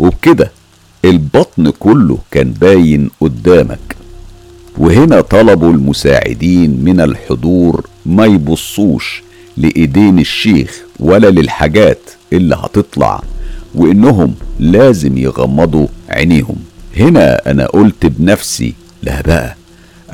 [0.01, 0.51] وبكده
[1.05, 3.97] البطن كله كان باين قدامك.
[4.79, 9.23] وهنا طلبوا المساعدين من الحضور ما يبصوش
[9.57, 11.99] لإيدين الشيخ ولا للحاجات
[12.33, 13.23] اللي هتطلع
[13.75, 16.57] وإنهم لازم يغمضوا عينيهم.
[16.97, 19.57] هنا أنا قلت بنفسي لا بقى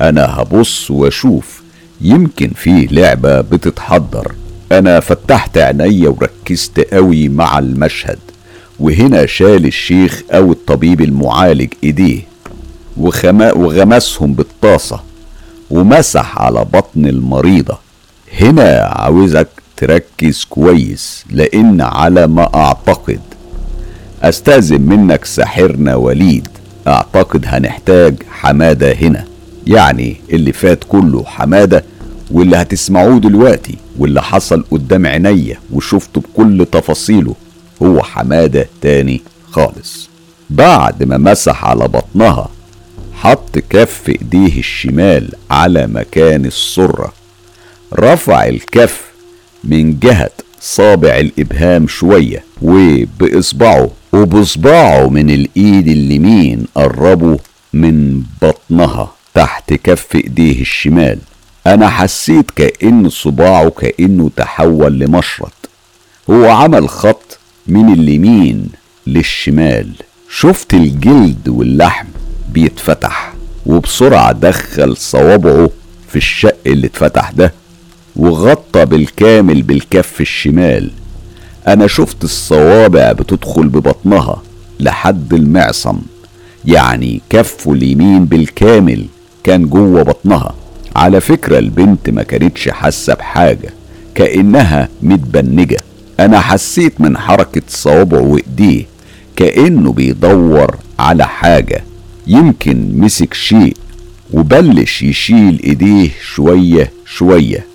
[0.00, 1.62] أنا هبص وأشوف
[2.00, 4.32] يمكن فيه لعبة بتتحضر.
[4.72, 8.18] أنا فتحت عينيا وركزت قوي مع المشهد.
[8.80, 12.20] وهنا شال الشيخ أو الطبيب المعالج إيديه
[12.96, 15.00] وغمسهم بالطاسة
[15.70, 17.78] ومسح على بطن المريضة.
[18.40, 23.20] هنا عاوزك تركز كويس لأن على ما أعتقد
[24.22, 26.48] أستأذن منك ساحرنا وليد.
[26.86, 29.24] أعتقد هنحتاج حمادة هنا.
[29.66, 31.84] يعني اللي فات كله حمادة
[32.30, 37.34] واللي هتسمعوه دلوقتي واللي حصل قدام عينيا وشفته بكل تفاصيله.
[37.82, 40.08] هو حمادة تاني خالص.
[40.50, 42.48] بعد ما مسح على بطنها
[43.14, 47.12] حط كف إيديه الشمال على مكان السرة.
[47.94, 49.00] رفع الكف
[49.64, 57.38] من جهة صابع الإبهام شوية وبإصبعه وبصباعه من الإيد اليمين قربه
[57.72, 59.12] من بطنها.
[59.34, 61.18] تحت كف إيديه الشمال
[61.66, 65.52] أنا حسيت كأن صباعه كأنه تحول لمشرط.
[66.30, 67.35] هو عمل خط
[67.68, 68.68] من اليمين
[69.06, 69.88] للشمال.
[70.30, 72.06] شفت الجلد واللحم
[72.52, 73.32] بيتفتح
[73.66, 75.70] وبسرعة دخل صوابعه
[76.08, 77.52] في الشق اللي اتفتح ده
[78.16, 80.90] وغطى بالكامل بالكف الشمال.
[81.68, 84.42] أنا شفت الصوابع بتدخل ببطنها
[84.80, 85.98] لحد المعصم
[86.64, 89.06] يعني كفه اليمين بالكامل
[89.44, 90.54] كان جوه بطنها.
[90.96, 93.70] على فكرة البنت ما كانتش حاسة بحاجة
[94.14, 95.80] كأنها متبنجة.
[96.20, 98.84] أنا حسيت من حركة صوابعه وإيديه
[99.36, 101.84] كأنه بيدور على حاجة.
[102.26, 103.76] يمكن مسك شيء
[104.32, 107.66] وبلش يشيل إيديه شوية شوية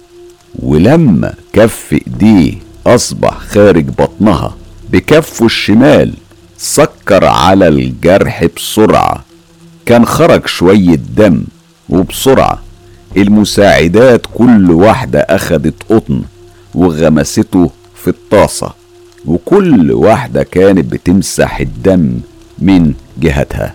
[0.59, 2.53] ولما كف إيديه
[2.87, 4.55] أصبح خارج بطنها.
[4.91, 6.13] بكفه الشمال
[6.57, 9.23] سكر على الجرح بسرعة.
[9.85, 11.43] كان خرج شوية دم
[11.89, 12.61] وبسرعة.
[13.17, 16.21] المساعدات كل واحدة أخدت قطن
[16.75, 17.71] وغمسته
[18.01, 18.73] في الطاسة
[19.25, 22.19] وكل واحدة كانت بتمسح الدم
[22.59, 23.73] من جهتها.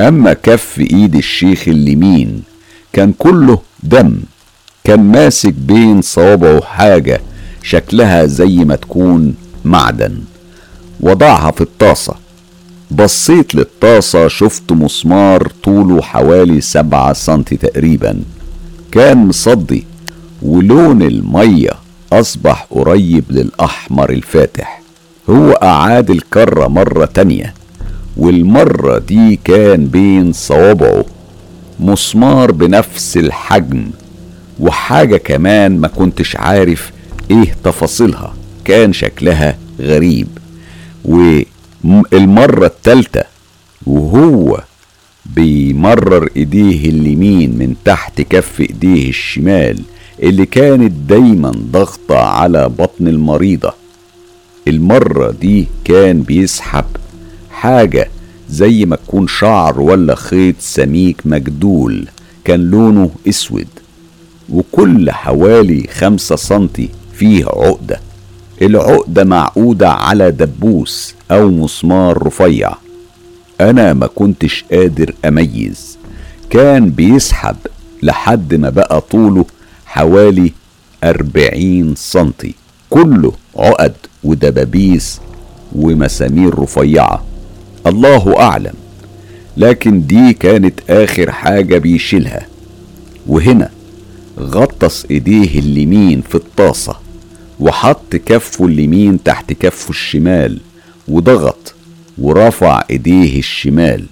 [0.00, 2.42] أما كف إيد الشيخ اليمين
[2.92, 4.16] كان كله دم
[4.84, 7.20] كان ماسك بين صوابعه حاجة
[7.62, 10.18] شكلها زي ما تكون معدن.
[11.00, 12.14] وضعها في الطاسة.
[12.90, 18.20] بصيت للطاسة شفت مسمار طوله حوالي سبعة سنتي تقريبا.
[18.92, 19.86] كان مصدي
[20.42, 21.72] ولون المية
[22.12, 24.80] أصبح قريب للأحمر الفاتح.
[25.30, 27.54] هو أعاد الكرة مرة تانية
[28.16, 31.04] والمرة دي كان بين صوابعه.
[31.80, 33.90] مسمار بنفس الحجم
[34.60, 36.92] وحاجة كمان ما كنتش عارف
[37.30, 38.34] إيه تفاصيلها.
[38.64, 40.28] كان شكلها غريب
[41.04, 43.22] والمرة التالتة
[43.86, 44.62] وهو
[45.26, 49.80] بيمرر إيديه اليمين من تحت كف إيديه الشمال.
[50.22, 53.72] اللي كانت دايما ضغطة على بطن المريضة.
[54.68, 56.84] المرة دي كان بيسحب
[57.50, 58.08] حاجة
[58.50, 62.06] زي ما تكون شعر ولا خيط سميك مجدول
[62.44, 63.66] كان لونه أسود
[64.52, 68.00] وكل حوالي خمسة سنتي فيه عقدة.
[68.62, 72.72] العقدة معقودة على دبوس أو مسمار رفيع.
[73.60, 75.98] أنا ما كنتش قادر أميز.
[76.50, 77.56] كان بيسحب
[78.02, 79.44] لحد ما بقى طوله
[79.88, 80.52] حوالي
[81.04, 82.54] أربعين سنتي.
[82.90, 85.20] كله عقد ودبابيس
[85.72, 87.24] ومسامير رفيعة.
[87.86, 88.74] الله أعلم.
[89.56, 92.46] لكن دي كانت آخر حاجة بيشيلها.
[93.26, 93.70] وهنا
[94.40, 96.96] غطس إيديه اليمين في الطاسة
[97.60, 100.60] وحط كفه اليمين تحت كفه الشمال
[101.08, 101.74] وضغط
[102.18, 104.04] ورفع إيديه الشمال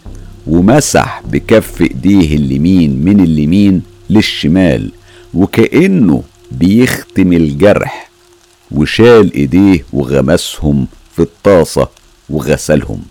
[0.46, 4.90] ومسح بكف إيديه اليمين من اليمين للشمال
[5.36, 6.22] وكأنه
[6.52, 8.10] بيختم الجرح
[8.70, 11.88] وشال إيديه وغمسهم في الطاسة
[12.30, 13.02] وغسلهم.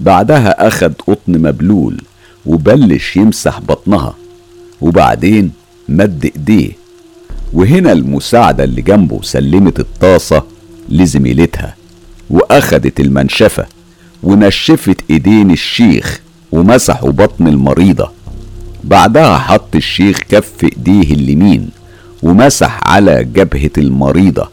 [0.00, 2.02] بعدها أخد قطن مبلول
[2.46, 4.14] وبلش يمسح بطنها
[4.80, 5.52] وبعدين
[5.88, 6.72] مد إيديه.
[7.52, 10.42] وهنا المساعدة اللي جنبه سلمت الطاسة
[10.88, 11.76] لزميلتها
[12.30, 13.66] وأخدت المنشفة
[14.22, 16.20] ونشفت إيدين الشيخ
[16.52, 18.15] ومسحوا بطن المريضة.
[18.86, 21.70] بعدها حط الشيخ كف إيديه اليمين
[22.22, 24.48] ومسح على جبهة المريضة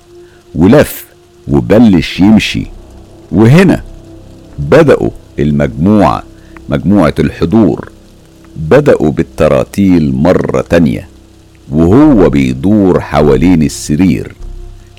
[0.56, 1.06] ولف
[1.48, 2.66] وبلش يمشي.
[3.32, 3.84] وهنا
[4.60, 6.24] بدأوا المجموعة
[6.70, 7.90] مجموعة الحضور.
[8.56, 11.08] بدأوا بالتراتيل مرة تانية
[11.72, 14.36] وهو بيدور حوالين السرير.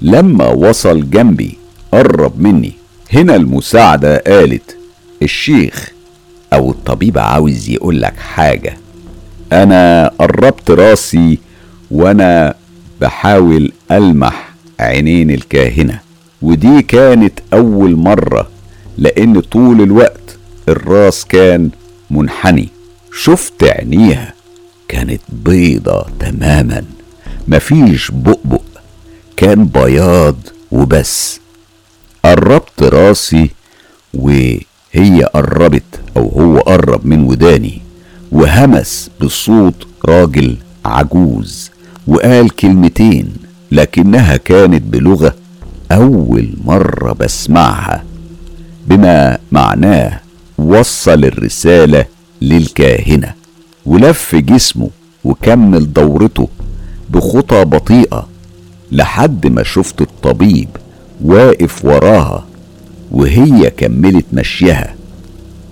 [0.03, 1.59] لما وصل جنبي
[1.93, 2.73] قرب مني.
[3.13, 4.77] هنا المساعدة قالت
[5.23, 5.93] الشيخ
[6.53, 8.77] أو الطبيب عاوز يقولك حاجة.
[9.53, 11.39] أنا قربت راسي
[11.91, 12.55] وأنا
[13.01, 16.01] بحاول ألمح عينين الكاهنة
[16.43, 18.51] ودي كانت أول مرة
[18.99, 21.71] لأن طول الوقت الراس كان
[22.11, 22.69] منحني.
[23.13, 24.35] شفت عينيها
[24.89, 26.85] كانت بيضة تماما
[27.49, 28.63] مفيش بؤبؤ
[29.37, 30.37] كان بياض
[30.71, 31.41] وبس.
[32.25, 33.51] قربت راسي
[34.15, 37.83] وهي قربت أو هو قرب من وداني.
[38.35, 41.71] وهمس بصوت راجل عجوز
[42.07, 43.33] وقال كلمتين
[43.73, 45.35] لكنها كانت بلغة
[45.93, 48.05] أول مرة بسمعها
[48.89, 50.21] بما معناه
[50.59, 52.05] وصل الرسالة
[52.43, 53.35] للكاهنة
[53.87, 54.91] ولف جسمه
[55.25, 56.49] وكمل دورته
[57.11, 58.29] بخطى بطيئة
[58.93, 60.69] لحد ما شفت الطبيب
[61.25, 62.45] واقف وراها
[63.11, 64.95] وهي كملت مشيها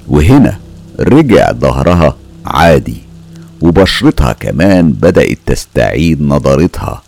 [0.08, 0.58] وهنا
[1.00, 3.02] رجع ظهرها عادي.
[3.60, 7.02] وبشرتها كمان بدأت تستعيد نضارتها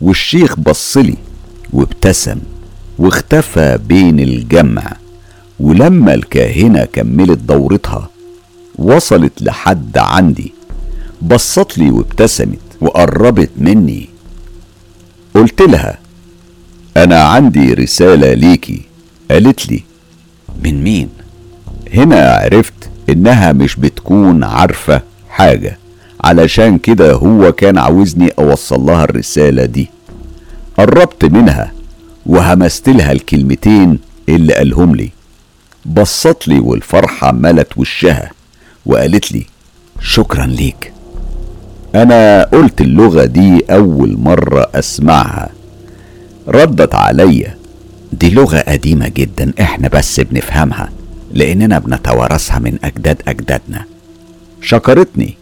[0.00, 1.16] والشيخ بصلي
[1.72, 2.38] وابتسم
[2.98, 4.92] واختفى بين الجمع.
[5.60, 8.10] ولما الكاهنة كملت دورتها
[8.78, 10.52] وصلت لحد عندي.
[11.22, 14.08] بصت لي وابتسمت وقربت مني.
[15.34, 15.98] قلت لها
[16.96, 18.82] أنا عندي رسالة ليكي.
[19.30, 19.82] قالت لي
[20.64, 21.08] من مين؟
[21.94, 25.78] هنا عرفت إنها مش بتكون عارفة حاجة.
[26.24, 29.90] علشان كده هو كان عاوزني أوصل لها الرسالة دي.
[30.78, 31.72] قربت منها
[32.26, 35.10] وهمست لها الكلمتين اللي قالهم لي.
[35.86, 38.30] بصت لي والفرحة ملت وشها
[38.86, 39.46] وقالت لي
[40.00, 40.92] شكرا ليك.
[41.94, 45.48] أنا قلت اللغة دي أول مرة أسمعها.
[46.48, 47.54] ردت عليا
[48.12, 50.88] دي لغة قديمة جدا إحنا بس بنفهمها.
[51.32, 53.84] لأننا بنتوارثها من أجداد أجدادنا.
[54.62, 55.36] شكرتني.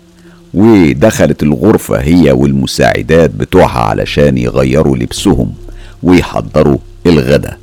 [0.54, 5.54] ودخلت الغرفة هي والمساعدات بتوعها علشان يغيروا لبسهم
[6.02, 7.58] ويحضروا الغدا.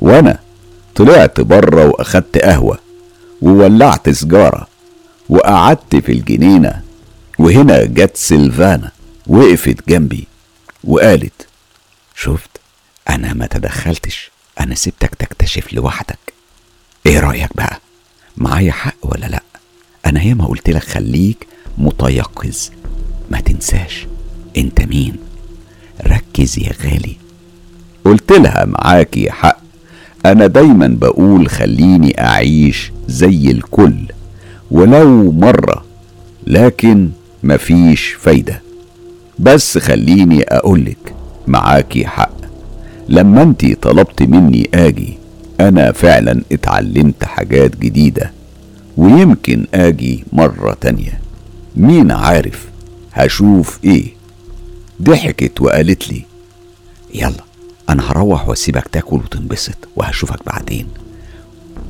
[0.00, 0.38] وأنا
[0.94, 2.78] طلعت بره وأخدت قهوة
[3.42, 4.66] وولعت سجارة
[5.28, 6.82] وقعدت في الجنينة
[7.38, 8.90] وهنا جت سيلفانا
[9.26, 10.26] وقفت جنبي
[10.84, 11.46] وقالت
[12.16, 12.50] شفت؟
[13.10, 14.30] أنا ما تدخلتش.
[14.60, 16.31] أنا سبتك تكتشف لوحدك.
[17.06, 17.80] إيه رأيك بقى؟
[18.36, 19.42] معايا حق ولا لأ؟
[20.06, 21.46] أنا ياما قلت لك خليك
[21.78, 22.56] متيقظ.
[23.30, 24.06] ما تنساش
[24.56, 25.16] أنت مين؟
[26.06, 27.16] ركز يا غالي.
[28.04, 29.58] قلت لها معاكي حق.
[30.26, 33.94] أنا دايما بقول خليني أعيش زي الكل
[34.70, 35.84] ولو مرة
[36.46, 37.10] لكن
[37.42, 38.62] مفيش فايدة.
[39.38, 41.14] بس خليني أقولك
[41.46, 42.32] معاكي حق.
[43.08, 45.18] لما أنتي طلبت مني آجي
[45.68, 48.32] أنا فعلا اتعلمت حاجات جديدة
[48.96, 51.20] ويمكن آجي مرة تانية.
[51.76, 52.66] مين عارف
[53.12, 54.06] هشوف إيه؟
[55.02, 56.22] ضحكت وقالت لي
[57.14, 57.44] يلا
[57.88, 60.86] أنا هروح وأسيبك تاكل وتنبسط وهشوفك بعدين.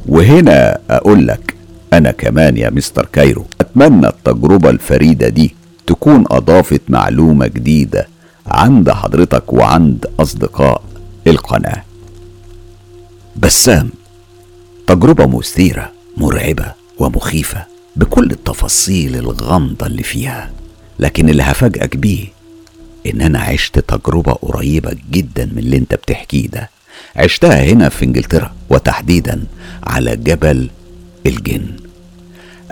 [0.06, 1.54] وهنا اقولك
[1.92, 5.54] أنا كمان يا مستر كايرو أتمنى التجربة الفريدة دي
[5.86, 8.08] تكون أضافت معلومة جديدة
[8.46, 10.82] عند حضرتك وعند أصدقاء
[11.26, 11.82] القناة.
[13.36, 13.90] بسام.
[14.86, 17.66] تجربة مثيرة مرعبة ومخيفة
[17.96, 20.50] بكل التفاصيل الغامضة اللي فيها.
[20.98, 22.26] لكن اللي هفاجئك بيه
[23.06, 26.70] إن أنا عشت تجربة قريبة جدا من اللي أنت بتحكيه ده.
[27.16, 29.44] عشتها هنا في إنجلترا وتحديدا
[29.84, 30.70] على جبل
[31.26, 31.66] الجن.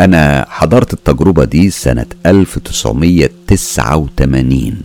[0.01, 4.83] أنا حضرت التجربة دي سنة 1989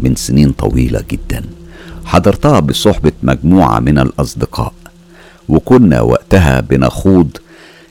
[0.00, 1.42] من سنين طويلة جدا.
[2.04, 4.72] حضرتها بصحبة مجموعة من الأصدقاء.
[5.48, 7.36] وكنا وقتها بنخوض.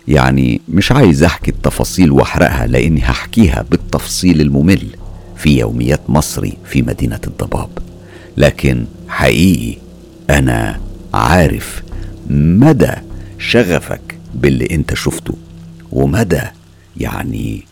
[0.07, 4.87] يعني مش عايز أحكي التفاصيل وأحرقها لأني هحكيها بالتفصيل الممل
[5.37, 7.69] في يوميات مصري في مدينة الضباب.
[8.37, 9.77] لكن حقيقي
[10.29, 10.79] أنا
[11.13, 11.83] عارف
[12.29, 12.91] مدى
[13.39, 15.33] شغفك باللي أنت شفته
[15.91, 16.41] ومدى
[16.97, 17.65] يعني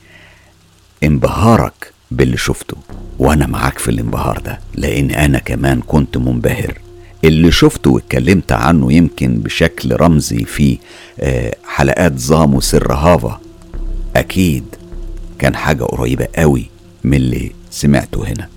[1.03, 2.77] انبهارك باللي شفته.
[3.19, 6.77] وأنا معاك في الانبهار ده لأن أنا كمان كنت منبهر.
[7.23, 10.77] اللي شفته واتكلمت عنه يمكن بشكل رمزي في
[11.19, 13.39] آه، حلقات زامو سر هافا
[14.15, 14.63] أكيد
[15.39, 16.65] كان حاجة قريبة قوي
[17.03, 18.47] من اللي سمعته هنا.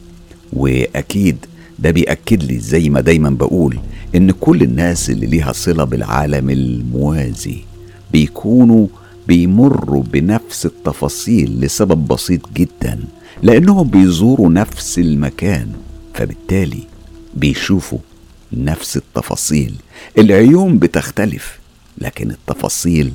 [0.52, 1.36] وأكيد
[1.78, 3.78] ده بيأكد لي زي ما دايما بقول
[4.14, 7.58] إن كل الناس اللي ليها صلة بالعالم الموازي
[8.12, 8.86] بيكونوا
[9.28, 12.98] بيمروا بنفس التفاصيل لسبب بسيط جدا
[13.42, 15.68] لأنهم بيزوروا نفس المكان
[16.14, 16.82] فبالتالي
[17.34, 17.98] بيشوفوا
[18.52, 19.74] نفس التفاصيل.
[20.18, 21.58] العيون بتختلف
[21.98, 23.12] لكن التفاصيل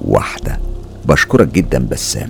[0.00, 0.60] واحدة.
[1.04, 2.28] بشكرك جدا بسام.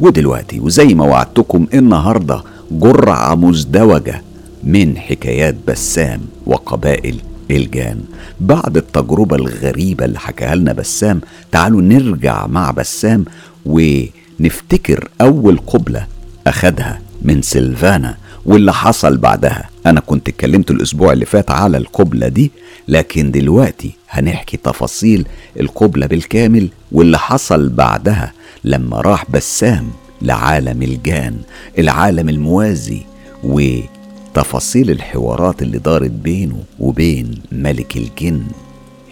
[0.00, 4.22] ودلوقتي وزي ما وعدتكم النهاردة جرعة مزدوجة
[4.64, 7.20] من حكايات بسام وقبائل
[7.50, 8.00] الجان.
[8.40, 11.20] بعد التجربة الغريبة اللي حكاها لنا بسام
[11.52, 13.24] تعالوا نرجع مع بسام
[13.66, 16.06] ونفتكر أول قبلة
[16.46, 18.16] أخدها من سيلفانا.
[18.46, 19.68] واللي حصل بعدها.
[19.86, 22.50] أنا كنت اتكلمت الأسبوع اللي فات على القبلة دي
[22.88, 25.26] لكن دلوقتي هنحكي تفاصيل
[25.60, 28.32] القبلة بالكامل واللي حصل بعدها
[28.64, 29.90] لما راح بسام
[30.22, 31.36] لعالم الجان
[31.78, 33.02] العالم الموازي
[33.44, 38.42] وتفاصيل الحوارات اللي دارت بينه وبين ملك الجن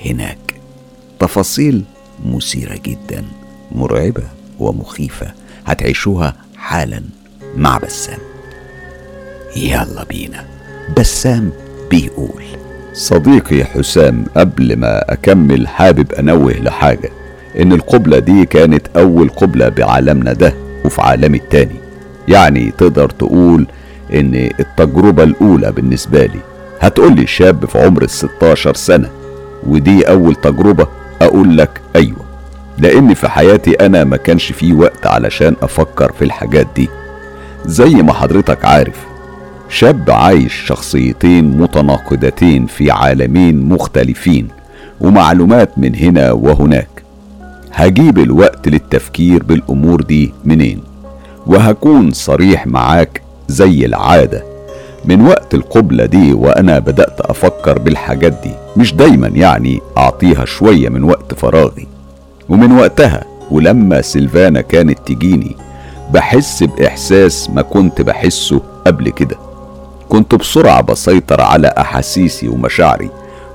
[0.07, 0.55] هناك.
[1.21, 1.85] تفاصيل
[2.27, 3.25] مثيرة جدا
[3.73, 4.23] مرعبة
[4.59, 5.33] ومخيفة.
[5.67, 7.03] هتعيشوها حالا
[7.57, 8.19] مع بسام.
[9.57, 10.45] يلا بينا.
[10.99, 11.51] بسام
[11.91, 12.43] بيقول
[12.93, 17.11] صديقي حسام قبل ما أكمل حابب أنوه لحاجة
[17.61, 21.77] إن القبلة دي كانت أول قبلة بعالمنا ده وفي عالمي التاني.
[22.29, 23.67] يعني تقدر تقول
[24.15, 26.41] إن التجربة الأولى بالنسبة لي.
[26.81, 29.09] هتقولي شاب في عمر الستاشر سنة
[29.67, 30.87] ودي أول تجربة
[31.23, 32.25] أقول لك أيوة.
[32.79, 36.89] لأن في حياتي أنا ما كانش فيه وقت علشان أفكر في الحاجات دي.
[37.67, 38.97] زي ما حضرتك عارف
[39.71, 44.49] شاب عايش شخصيتين متناقضتين في عالمين مختلفين
[45.01, 46.89] ومعلومات من هنا وهناك.
[47.73, 50.81] هجيب الوقت للتفكير بالأمور دي منين؟
[51.47, 54.45] وهكون صريح معاك زي العادة.
[55.05, 61.05] من وقت القبلة دي وأنا بدأت أفكر بالحاجات دي مش دايما يعني أعطيها شوية من
[61.05, 61.87] وقت فراغي.
[62.49, 65.57] ومن وقتها ولما سيلفانا كانت تجيني
[66.13, 69.50] بحس بإحساس ما كنت بحسه قبل كده.
[70.11, 73.11] كنت بسرعة بسيطر على أحاسيسي ومشاعري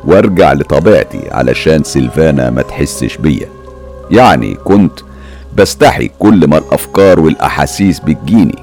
[0.05, 3.47] وأرجع لطبيعتي علشان سيلفانا ما تحسش بيا.
[4.11, 4.99] يعني كنت
[5.57, 8.55] بستحي كل ما الأفكار والأحاسيس بتجيني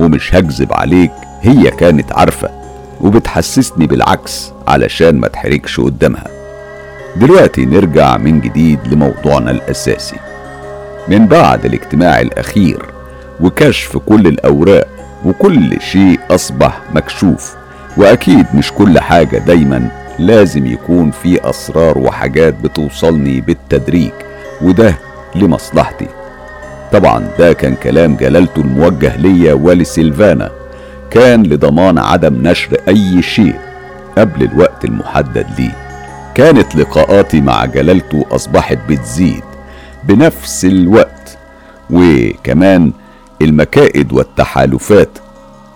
[0.00, 2.48] ومش هكذب عليك هي كانت عارفة
[3.00, 6.26] وبتحسسني بالعكس علشان ما تحركش قدامها.
[7.16, 10.16] دلوقتي نرجع من جديد لموضوعنا الأساسي.
[11.08, 12.82] من بعد الاجتماع الأخير
[13.40, 17.54] وكشف كل الأوراق وكل شيء أصبح مكشوف
[17.96, 24.10] وأكيد مش كل حاجة دايما لازم يكون في أسرار وحاجات بتوصلني بالتدريج
[24.62, 24.94] وده
[25.34, 26.06] لمصلحتي.
[26.92, 30.50] طبعا ده كان كلام جلالته الموجه ليا ولسيلفانا
[31.10, 33.54] كان لضمان عدم نشر أي شيء
[34.18, 35.76] قبل الوقت المحدد ليه
[36.34, 39.42] كانت لقاءاتي مع جلالته أصبحت بتزيد
[40.04, 41.38] بنفس الوقت
[41.90, 42.92] وكمان
[43.42, 45.08] المكائد والتحالفات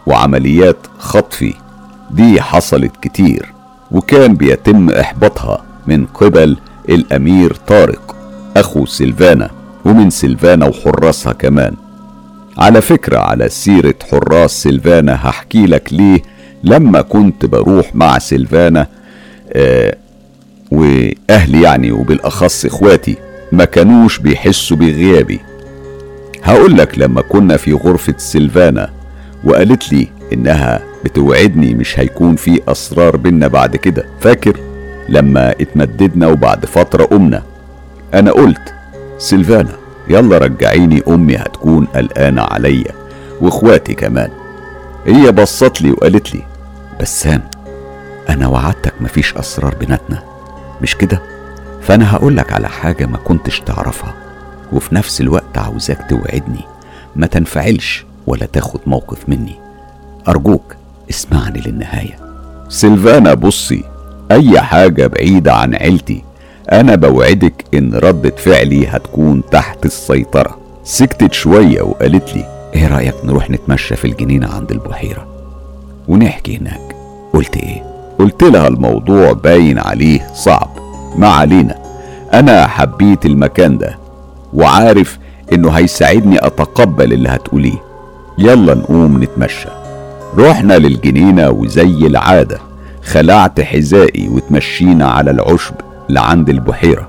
[0.06, 1.54] وعمليات خطفي
[2.10, 3.52] دي حصلت كتير
[3.90, 6.56] وكان بيتم إحباطها من قبل
[6.88, 8.16] الأمير طارق
[8.56, 9.50] أخو سيلفانا
[9.84, 11.74] ومن سيلفانا وحراسها كمان.
[12.58, 16.22] على فكرة على سيرة حراس سيلفانا هحكي لك ليه
[16.64, 18.86] لما كنت بروح مع سيلفانا
[19.52, 19.96] آه
[20.70, 23.16] وأهلي يعني وبالأخص إخواتي
[23.52, 25.40] ما كانوش بيحسوا بغيابي.
[26.44, 28.90] هقول لك لما كنا في غرفة سيلفانا
[29.44, 34.04] وقالت لي إنها بتوعدني مش هيكون في أسرار بينا بعد كده.
[34.20, 34.60] فاكر؟
[35.08, 37.42] لما اتمددنا وبعد فترة قمنا.
[38.14, 38.74] أنا قلت
[39.18, 39.72] سيلفانا
[40.08, 42.92] يلا رجعيني أمي هتكون قلقانة عليا
[43.40, 44.30] وإخواتي كمان.
[45.06, 46.42] هي بصت لي وقالت لي
[47.00, 47.42] بسام
[48.28, 50.22] أنا وعدتك مفيش أسرار بيناتنا
[50.82, 51.22] مش كده؟
[51.82, 54.14] فأنا هقولك على حاجة ما كنتش تعرفها.
[54.74, 56.64] وفي نفس الوقت عاوزاك توعدني.
[57.16, 59.54] ما تنفعلش ولا تاخد موقف مني.
[60.28, 60.76] أرجوك
[61.10, 62.18] اسمعني للنهاية.
[62.68, 63.84] سيلفانا بصي
[64.30, 66.24] أي حاجة بعيدة عن عيلتي
[66.72, 70.58] أنا بوعدك إن ردة فعلي هتكون تحت السيطرة.
[70.84, 75.26] سكتت شوية وقالت لي إيه رأيك نروح نتمشى في الجنينة عند البحيرة؟
[76.08, 76.96] ونحكي هناك.
[77.32, 77.82] قلت إيه؟
[78.18, 80.70] قلت لها الموضوع باين عليه صعب.
[81.16, 81.74] ما علينا.
[82.34, 83.98] أنا حبيت المكان ده.
[84.54, 85.18] وعارف
[85.52, 87.82] إنه هيساعدني أتقبل اللي هتقوليه.
[88.38, 89.68] يلا نقوم نتمشى.
[90.38, 92.58] رحنا للجنينة وزي العادة
[93.04, 95.74] خلعت حذائي وتمشينا على العشب
[96.08, 97.08] لعند البحيرة.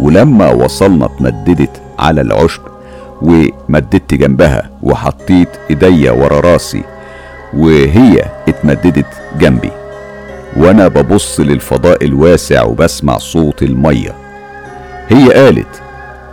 [0.00, 2.62] ولما وصلنا اتمددت على العشب
[3.22, 6.82] ومددت جنبها وحطيت إيديا ورا راسي
[7.54, 9.06] وهي اتمددت
[9.38, 9.70] جنبي.
[10.56, 14.14] وأنا ببص للفضاء الواسع وبسمع صوت المية.
[15.08, 15.82] هي قالت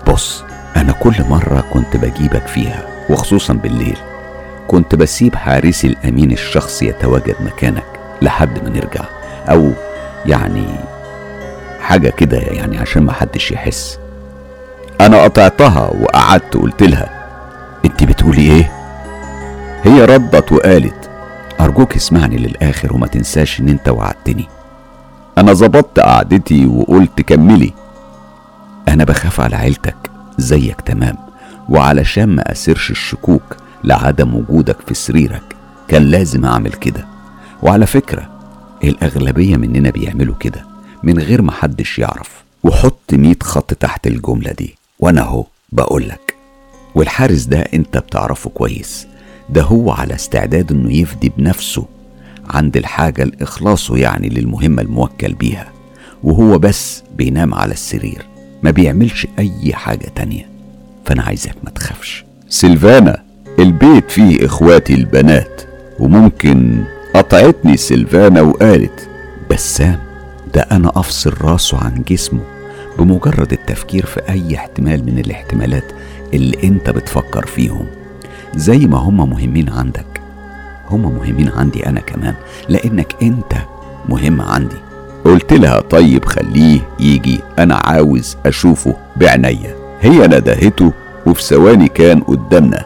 [0.07, 0.43] بص
[0.75, 3.97] أنا كل مرة كنت بجيبك فيها وخصوصا بالليل.
[4.67, 7.85] كنت بسيب حارسي الأمين الشخصي يتواجد مكانك
[8.21, 9.05] لحد ما نرجع.
[9.49, 9.71] أو
[10.25, 10.65] يعني
[11.81, 13.99] حاجة كده يعني عشان ما حدش يحس.
[15.01, 17.09] أنا قطعتها وقعدت قلت لها
[17.85, 18.71] أنت بتقولي إيه؟
[19.83, 21.09] هي ردت وقالت
[21.59, 24.47] أرجوك اسمعني للآخر وما تنساش إن أنت وعدتني.
[25.37, 27.73] أنا ظبطت قعدتي وقلت كملي.
[28.87, 29.95] أنا بخاف على عيلتك
[30.37, 31.15] زيك تمام
[31.69, 35.55] وعلشان ما أسرش الشكوك لعدم وجودك في سريرك
[35.87, 37.05] كان لازم أعمل كده.
[37.63, 38.29] وعلى فكرة
[38.83, 40.65] الأغلبية مننا بيعملوا كده
[41.03, 42.43] من غير ما حدش يعرف.
[42.63, 46.35] وحط ميت خط تحت الجملة دي وأنا أهو بقولك.
[46.95, 49.07] والحارس ده أنت بتعرفه كويس.
[49.49, 51.85] ده هو على استعداد إنه يفدي بنفسه
[52.49, 55.71] عند الحاجة لإخلاصه يعني للمهمة الموكل بيها.
[56.23, 58.25] وهو بس بينام على السرير.
[58.63, 60.49] ما بيعملش أي حاجة تانية.
[61.05, 62.25] فأنا عايزك ما تخافش.
[62.49, 63.23] سيلفانا
[63.59, 65.61] البيت فيه إخواتي البنات
[65.99, 66.83] وممكن
[67.15, 69.09] قطعتني سيلفانا وقالت
[69.51, 69.99] بسام
[70.53, 72.39] ده أنا أفصل راسه عن جسمه
[72.99, 75.83] بمجرد التفكير في أي احتمال من الاحتمالات
[76.33, 77.85] اللي أنت بتفكر فيهم.
[78.55, 80.21] زي ما هما مهمين عندك.
[80.89, 82.33] هما مهمين عندي أنا كمان
[82.69, 83.53] لأنك أنت
[84.09, 84.75] مهم عندي.
[85.27, 89.75] قلت لها طيب خليه يجي أنا عاوز أشوفه بعناية.
[90.01, 90.93] هي ندهته
[91.25, 92.85] وفي ثواني كان قدامنا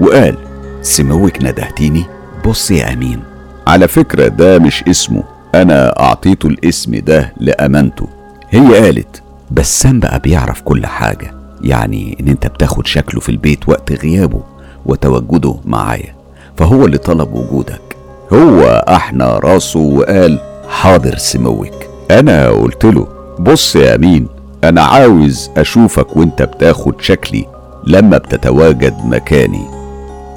[0.00, 0.34] وقال
[0.82, 2.04] سموك ندهتيني
[2.46, 3.20] بص يا أمين.
[3.66, 5.22] على فكرة ده مش اسمه
[5.54, 8.06] أنا أعطيته الاسم ده لأمانته.
[8.50, 13.92] هي قالت بسام بقى بيعرف كل حاجة يعني إن أنت بتاخد شكله في البيت وقت
[13.92, 14.40] غيابه
[14.86, 16.14] وتواجده معايا
[16.56, 17.96] فهو اللي طلب وجودك.
[18.32, 20.38] هو أحنى راسه وقال
[20.68, 21.74] حاضر سموك.
[22.18, 23.06] أنا قلت له
[23.38, 24.28] بص يا أمين
[24.64, 27.46] أنا عاوز أشوفك وأنت بتاخد شكلي
[27.86, 29.66] لما بتتواجد مكاني.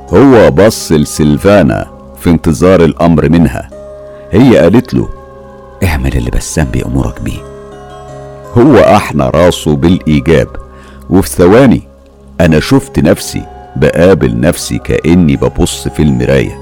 [0.10, 1.88] هو بص لسلفانا
[2.20, 3.70] في انتظار الأمر منها.
[4.32, 5.10] هي قالت له
[5.84, 7.42] اعمل اللي بسام بيأمرك بيه.
[8.58, 10.48] هو أحنى راسه بالإيجاب.
[11.10, 11.82] وفي ثواني
[12.42, 13.42] أنا شفت نفسي
[13.76, 16.60] بقابل نفسي كأني ببص في المراية.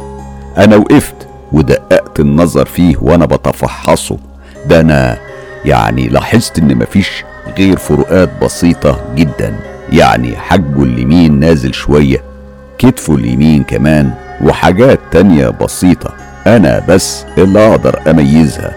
[0.58, 4.18] أنا وقفت ودققت النظر فيه وأنا بتفحصه.
[4.66, 5.18] ده أنا
[5.66, 7.24] يعني لاحظت إن مفيش
[7.58, 9.56] غير فروقات بسيطة جدا.
[9.92, 12.24] يعني حجبه اليمين نازل شوية
[12.78, 16.14] كتفه اليمين كمان وحاجات تانية بسيطة
[16.48, 18.76] أنا بس اللي أقدر أميزها.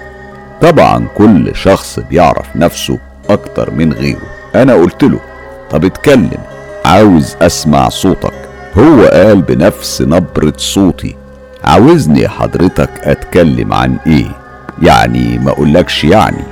[0.61, 2.99] طبعا كل شخص بيعرف نفسه
[3.31, 4.27] أكتر من غيره.
[4.55, 5.21] أنا قلت له
[5.71, 6.39] طب اتكلم
[6.85, 8.33] عاوز أسمع صوتك.
[8.79, 11.17] هو قال بنفس نبرة صوتي
[11.65, 14.31] عاوزني حضرتك أتكلم عن إيه؟
[14.83, 16.43] يعني ما أقولكش يعني.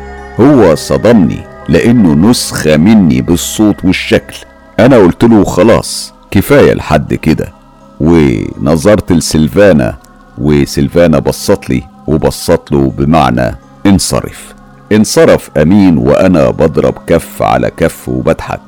[0.41, 4.37] هو صدمني لأنه نسخة مني بالصوت والشكل.
[4.81, 7.53] أنا قلت له خلاص كفاية لحد كده.
[8.01, 9.97] ونظرت لسلفانا
[10.39, 13.57] وسلفانا بصت لي وبصت له بمعنى
[13.87, 14.55] انصرف.
[14.93, 18.61] انصرف أمين وأنا بضرب كف على كف وبضحك.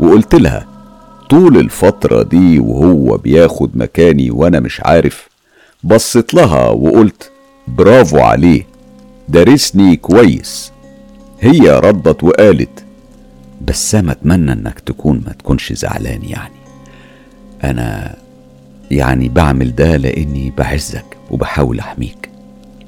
[0.00, 0.66] وقلت لها
[1.30, 5.28] طول الفترة دي وهو بياخد مكاني وأنا مش عارف
[5.84, 7.30] بصيت لها وقلت
[7.68, 8.71] برافو عليه.
[9.28, 10.72] دارسني كويس.
[11.40, 12.84] هي ردت وقالت
[13.68, 16.54] بسام أتمنى إنك تكون ما تكونش زعلان يعني.
[17.64, 18.16] أنا
[18.90, 22.28] يعني بعمل ده لإني بعزك وبحاول أحميك.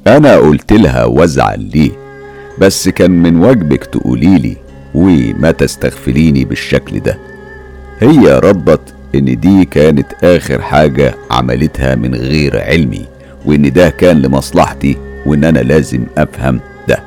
[0.07, 1.91] أنا قلت لها وأزعل ليه
[2.59, 4.57] بس كان من واجبك تقوليلي
[4.95, 7.19] وما تستغفليني بالشكل ده.
[7.99, 13.05] هي ردت إن دي كانت آخر حاجة عملتها من غير علمي
[13.47, 14.97] وإن ده كان لمصلحتي.
[15.27, 17.03] وإن أنا لازم أفهم ده.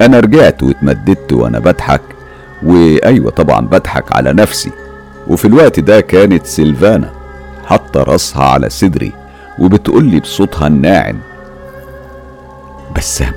[0.00, 2.02] أنا رجعت واتمددت وأنا بضحك
[2.62, 4.70] وأيوة طبعا بضحك على نفسي.
[5.26, 7.10] وفي الوقت ده كانت سيلفانا
[7.66, 9.12] حاطة راسها على صدري
[9.58, 11.18] وبتقولي بصوتها الناعم
[12.96, 13.32] بسام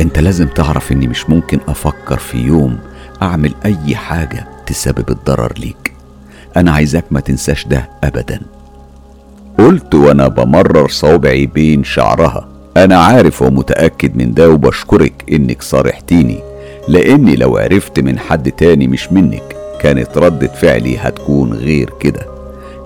[0.00, 2.78] أنت لازم تعرف إني مش ممكن أفكر في يوم
[3.22, 5.92] أعمل أي حاجة تسبب الضرر ليك.
[6.56, 8.40] أنا عايزك ما تنساش ده ابدا.
[9.58, 12.48] قلت وأنا بمرر صوابعي بين شعرها.
[12.76, 16.38] أنا عارف ومتأكد من ده وبشكرك إنك صارحتيني
[16.88, 22.26] لأني لو عرفت من حد تاني مش منك كانت ردة فعلي هتكون غير كده.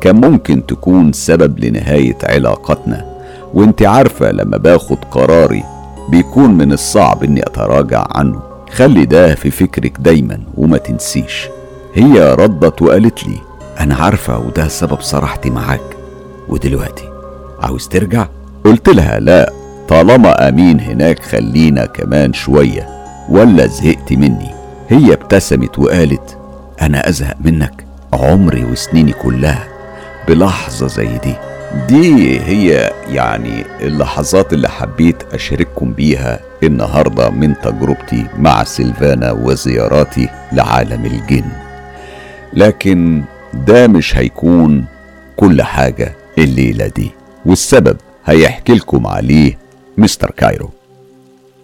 [0.00, 3.16] كان ممكن تكون سبب لنهاية علاقتنا
[3.54, 5.62] وأنت عارفة لما باخد قراري
[6.08, 8.40] بيكون من الصعب إني أتراجع عنه.
[8.72, 11.48] خلي ده في فكرك دايما وما تنسيش.
[11.94, 13.36] هي ردت وقالت لي
[13.80, 15.96] أنا عارفة وده سبب صراحتي معاك.
[16.48, 17.04] ودلوقتي
[17.62, 18.26] عاوز ترجع؟
[18.64, 19.52] قلت لها لا.
[19.88, 22.88] طالما أمين هناك خلينا كمان شوية.
[23.28, 24.50] ولا زهقت مني.
[24.88, 26.38] هي ابتسمت وقالت
[26.82, 29.64] أنا أزهق منك عمري وسنيني كلها
[30.28, 31.34] بلحظة زي دي.
[31.88, 41.04] دي هي يعني اللحظات اللي حبيت أشارككم بيها النهاردة من تجربتي مع سيلفانا وزياراتي لعالم
[41.06, 41.44] الجن.
[42.52, 43.22] لكن
[43.54, 44.84] ده مش هيكون
[45.36, 47.10] كل حاجة الليلة دي.
[47.46, 49.58] والسبب هيحكي لكم عليه
[49.98, 50.70] مستر كايرو.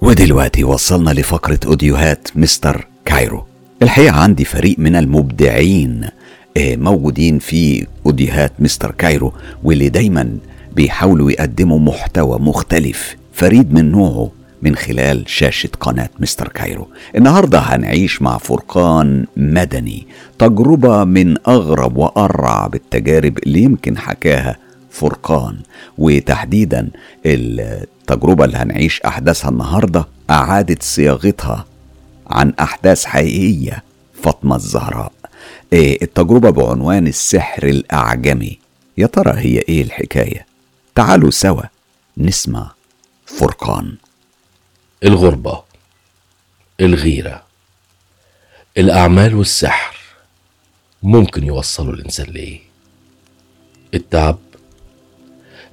[0.00, 3.44] ودلوقتي وصلنا لفقرة أوديوهات مستر كايرو.
[3.82, 6.08] الحقيقة عندي فريق من المبدعين
[6.56, 9.32] آه، موجودين في أوديوهات مستر كايرو
[9.64, 10.36] واللي دايما
[10.74, 14.30] بيحاولوا يقدموا محتوى مختلف فريد من نوعه
[14.62, 16.88] من خلال شاشة قناة مستر كايرو.
[17.16, 20.06] النهاردة هنعيش مع فرقان مدني
[20.38, 24.56] تجربة من أغرب وأرعب التجارب اللي يمكن حكاها
[24.92, 25.60] فرقان.
[25.98, 26.90] وتحديدا
[27.26, 31.66] التجربة اللي هنعيش أحداثها النهاردة أعادت صياغتها
[32.26, 33.82] عن أحداث حقيقية
[34.22, 35.12] فاطمة الزهراء.
[35.72, 38.58] إيه التجربة بعنوان السحر الأعجمي.
[38.98, 40.46] يا ترى هي إيه الحكاية؟
[40.94, 41.62] تعالوا سوا
[42.16, 42.70] نسمع
[43.26, 43.96] فرقان.
[45.04, 45.62] الغربة
[46.80, 47.42] الغيرة
[48.78, 49.96] الأعمال والسحر
[51.02, 52.60] ممكن يوصلوا الإنسان لإيه؟
[53.94, 54.38] التعب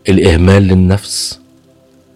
[0.09, 1.39] الإهمال للنفس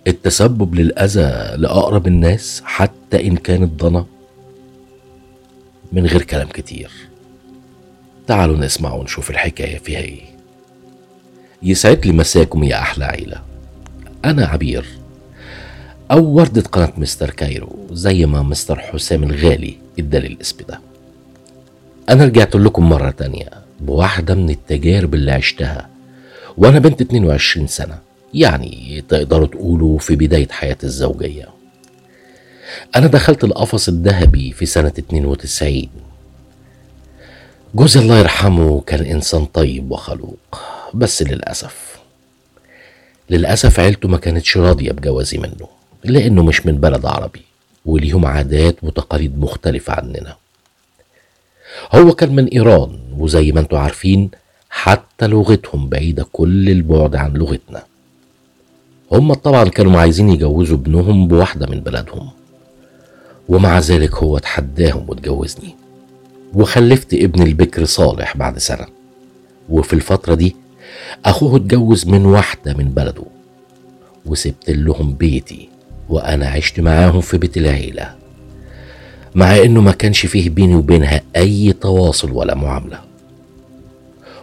[0.07, 4.05] التسبب للأذى لأقرب الناس حتى إن كانت ضنا
[5.91, 6.91] من غير كلام كتير.
[8.27, 10.21] تعالوا نسمع ونشوف الحكاية فيها إيه.
[11.63, 13.41] يسعد لي مساكم يا أحلى عيلة.
[14.25, 14.85] أنا عبير.
[16.11, 20.79] أو وردة قناة مستر كايرو زي ما مستر حسام الغالي ادالي الاسم ده.
[22.09, 25.92] أنا رجعت لكم مرة تانية بواحدة من التجارب اللي عشتها.
[26.57, 27.99] وأنا بنت 22 سنة
[28.33, 31.47] يعني تقدروا تقولوا في بداية حياتي الزوجية.
[32.95, 35.87] أنا دخلت القفص الذهبي في سنة 92
[37.75, 40.59] جوزي الله يرحمه كان إنسان طيب وخلوق
[40.93, 41.97] بس للأسف.
[43.29, 45.67] للأسف عيلته ما كانتش راضية بجوازي منه
[46.03, 47.41] لأنه مش من بلد عربي
[47.85, 50.35] وليهم عادات وتقاليد مختلفة عننا.
[51.95, 54.29] هو كان من إيران وزي ما أنتوا عارفين
[54.75, 57.83] حتى لغتهم بعيدة كل البعد عن لغتنا.
[59.11, 62.29] هم طبعا كانوا عايزين يجوزوا ابنهم بواحدة من بلدهم.
[63.49, 65.75] ومع ذلك هو تحداهم واتجوزني.
[66.53, 68.85] وخلفت ابن البكر صالح بعد سنة.
[69.69, 70.55] وفي الفترة دي
[71.25, 73.25] أخوه اتجوز من واحدة من بلده.
[74.25, 75.69] وسبت لهم بيتي.
[76.09, 78.15] وأنا عشت معاهم في بيت العيلة.
[79.35, 83.12] مع إنه ما كانش فيه بيني وبينها أي تواصل ولا معاملة.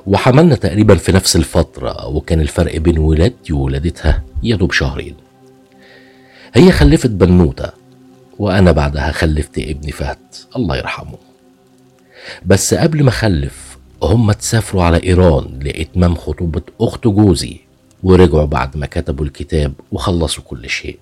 [0.07, 5.15] وحملنا تقريبا في نفس الفترة وكان الفرق بين ولادتي وولادتها يدوب شهرين.
[6.55, 7.71] هي خلفت بنوتة
[8.39, 10.19] وأنا بعدها خلفت ابني فهد
[10.57, 11.19] الله يرحمه.
[12.47, 17.57] بس قبل ما أخلف هم تسافروا على إيران لإتمام خطوبة أخت جوزي
[18.03, 20.99] ورجعوا بعد ما كتبوا الكتاب وخلصوا كل شيء.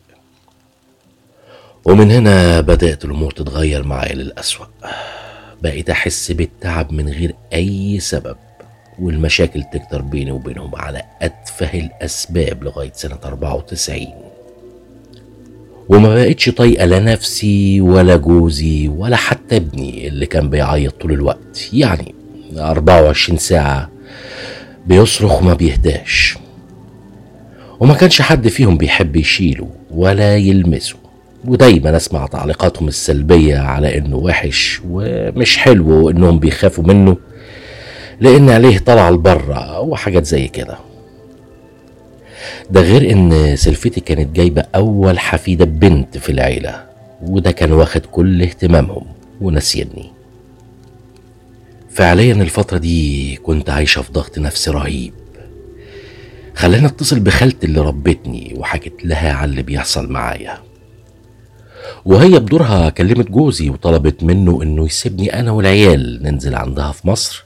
[1.84, 4.66] ومن هنا بدأت الأمور تتغير معايا للأسوأ.
[5.62, 8.36] بقيت أحس بالتعب من غير أي سبب.
[9.00, 14.06] والمشاكل تكتر بيني وبينهم على أتفه الأسباب لغاية سنة 94
[15.88, 21.68] وما بقتش طايقة لا نفسي ولا جوزي ولا حتى ابني اللي كان بيعيط طول الوقت.
[21.72, 22.14] يعني
[22.58, 23.90] 24 ساعة
[24.86, 26.38] بيصرخ وما بيهداش.
[27.80, 30.96] وما كانش حد فيهم بيحب يشيله ولا يلمسه.
[31.44, 37.16] ودايما أسمع تعليقاتهم السلبية على إنه وحش ومش حلو وإنهم بيخافوا منه.
[38.20, 40.78] لأن عليه طلع لبره وحاجات زي كده.
[42.70, 46.84] ده غير إن سلفتي كانت جايبة أول حفيدة بنت في العيلة
[47.22, 49.04] وده كان واخد كل اهتمامهم
[49.40, 50.10] ونسيني.
[51.90, 55.12] فعليا الفترة دي كنت عايشة في ضغط نفسي رهيب.
[56.54, 60.58] خلاني اتصل بخالتي اللي ربتني وحكيت لها على اللي بيحصل معايا.
[62.04, 67.44] وهي بدورها كلمت جوزي وطلبت منه إنه يسيبني أنا والعيال ننزل عندها في مصر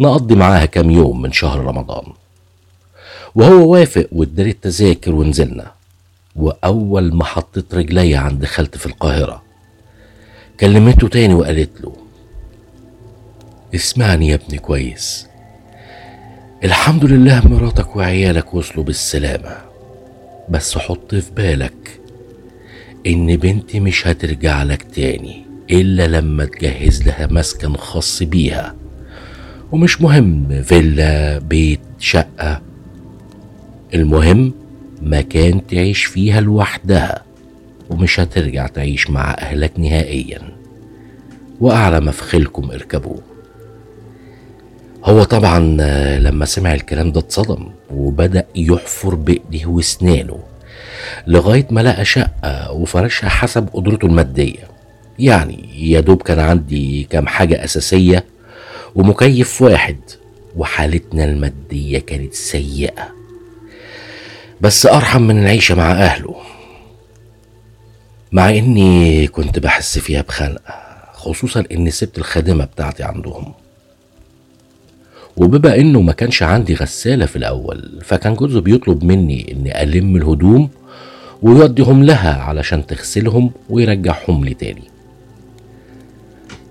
[0.00, 2.04] نقضي معاها كام يوم من شهر رمضان.
[3.34, 5.72] وهو وافق واداني التذاكر ونزلنا.
[6.36, 9.42] وأول ما حطيت رجلي عند خالتي في القاهرة
[10.60, 11.92] كلمته تاني وقالت له
[13.74, 15.26] اسمعني يا ابني كويس.
[16.64, 19.56] الحمد لله مراتك وعيالك وصلوا بالسلامة.
[20.48, 22.00] بس حط في بالك
[23.06, 28.74] إن بنتي مش هترجع لك تاني إلا لما تجهز لها مسكن خاص بيها.
[29.74, 32.60] ومش مهم فيلا بيت شقة.
[33.94, 34.52] المهم
[35.02, 37.22] مكان تعيش فيها لوحدها
[37.90, 40.38] ومش هترجع تعيش مع أهلك نهائيا.
[41.60, 43.20] وأعلى مفخلكم اركبوه.
[45.04, 45.58] هو طبعا
[46.18, 50.38] لما سمع الكلام ده اتصدم وبدأ يحفر بإيديه واسنانه
[51.26, 54.68] لغاية ما لقى شقة وفرشها حسب قدرته المادية.
[55.18, 58.24] يعني يا دوب كان عندي كام حاجة أساسية
[58.94, 59.96] ومكيف واحد
[60.56, 63.08] وحالتنا المادية كانت سيئة.
[64.60, 66.36] بس أرحم من العيشة مع أهله.
[68.32, 70.74] مع إني كنت بحس فيها بخنقة
[71.12, 73.54] خصوصا إني سبت الخادمة بتاعتي عندهم.
[75.36, 80.70] وبما إنه ما كانش عندي غسالة في الأول فكان جوزي بيطلب مني إني ألم الهدوم
[81.42, 84.93] ويوديهم لها علشان تغسلهم ويرجعهم لي تاني.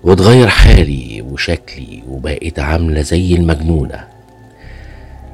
[0.04, 4.04] واتغير حالي وشكلي وبقيت عاملة زي المجنونة.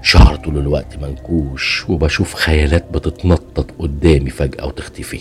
[0.03, 5.21] شعر طول الوقت منكوش وبشوف خيالات بتتنطط قدامي فجأة وتختفي.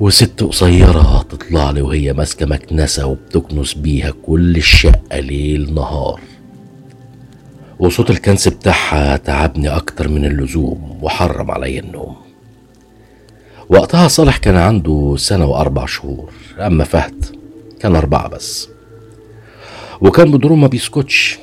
[0.00, 6.20] وست قصيرة تطلع لي وهي ماسكة مكنسة وبتكنس بيها كل الشقة ليل نهار.
[7.78, 12.16] وصوت الكنس بتاعها تعبني أكتر من اللزوم وحرم عليا النوم.
[13.68, 17.24] وقتها صالح كان عنده سنة وأربع شهور أما فهد
[17.84, 18.68] كان أربعة بس.
[20.00, 21.38] وكان بدوره ما بيسكتش.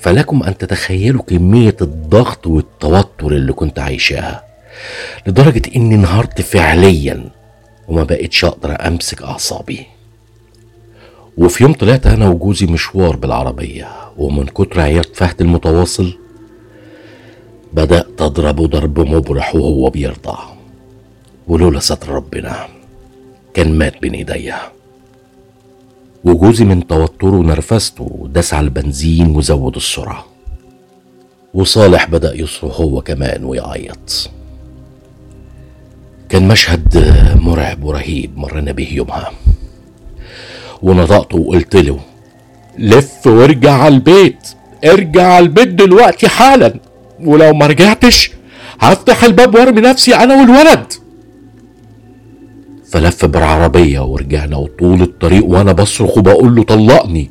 [0.00, 4.44] فلكم أن تتخيلوا كمية الضغط والتوتر اللي كنت عايشاها.
[5.26, 7.30] لدرجة إني انهارت فعليا
[7.88, 9.86] وما بقتش أقدر أمسك أعصابي.
[11.38, 16.18] وفي يوم طلعت أنا وجوزي مشوار بالعربية ومن كتر عياط فهد المتواصل
[17.72, 20.38] بدأت أضربه ضرب مبرح وهو بيرضع.
[21.48, 22.68] ولولا ستر ربنا
[23.54, 24.79] كان مات بين إيديا.
[26.24, 30.26] وجوزي من توتره ونرفزته داس على البنزين وزود السرعة.
[31.54, 34.30] وصالح بدأ يصرخ هو كمان ويعيط.
[36.28, 39.32] كان مشهد مرعب ورهيب مرنا به يومها.
[40.82, 42.00] ونطقت وقلت له
[42.78, 44.48] لف وارجع على البيت.
[44.84, 46.80] ارجع على البيت دلوقتي حالا.
[47.20, 48.30] ولو ما رجعتش
[48.80, 50.92] هفتح الباب وارمي نفسي أنا والولد.
[52.90, 57.30] فلف بالعربية ورجعنا وطول الطريق وأنا بصرخ وبقول له طلقني.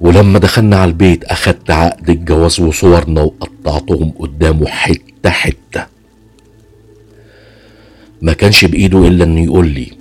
[0.00, 5.86] ولما دخلنا على البيت أخدت عقد الجواز وصورنا وقطعتهم قدامه حتة حتة.
[8.22, 9.92] ما كانش بإيده إلا إنه يقول لي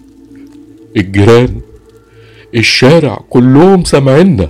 [0.97, 1.61] الجيران
[2.55, 4.49] الشارع كلهم سامعينا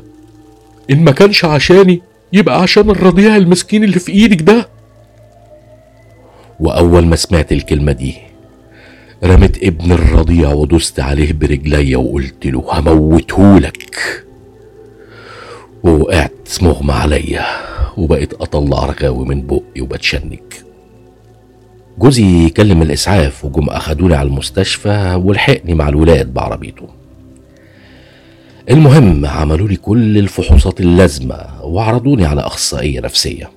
[0.92, 2.02] إن ما كانش عشاني
[2.34, 4.70] يبقى عشان الرضيع المسكين اللي في إيدك ده.
[6.60, 8.16] وأول ما سمعت الكلمة دي
[9.24, 14.26] رميت ابن الرضيع ودست عليه برجليا وقلت له هموتهولك.
[15.84, 17.46] ووقعت مغمى عليا
[17.98, 20.40] وبقيت أطلع رغاوي من بقي وبتشنج.
[21.98, 26.88] جوزي كلم الإسعاف وجم أخدوني على المستشفى ولحقني مع الولاد بعربيته.
[28.70, 33.57] المهم عملوا لي كل الفحوصات اللازمة وعرضوني على أخصائية نفسية.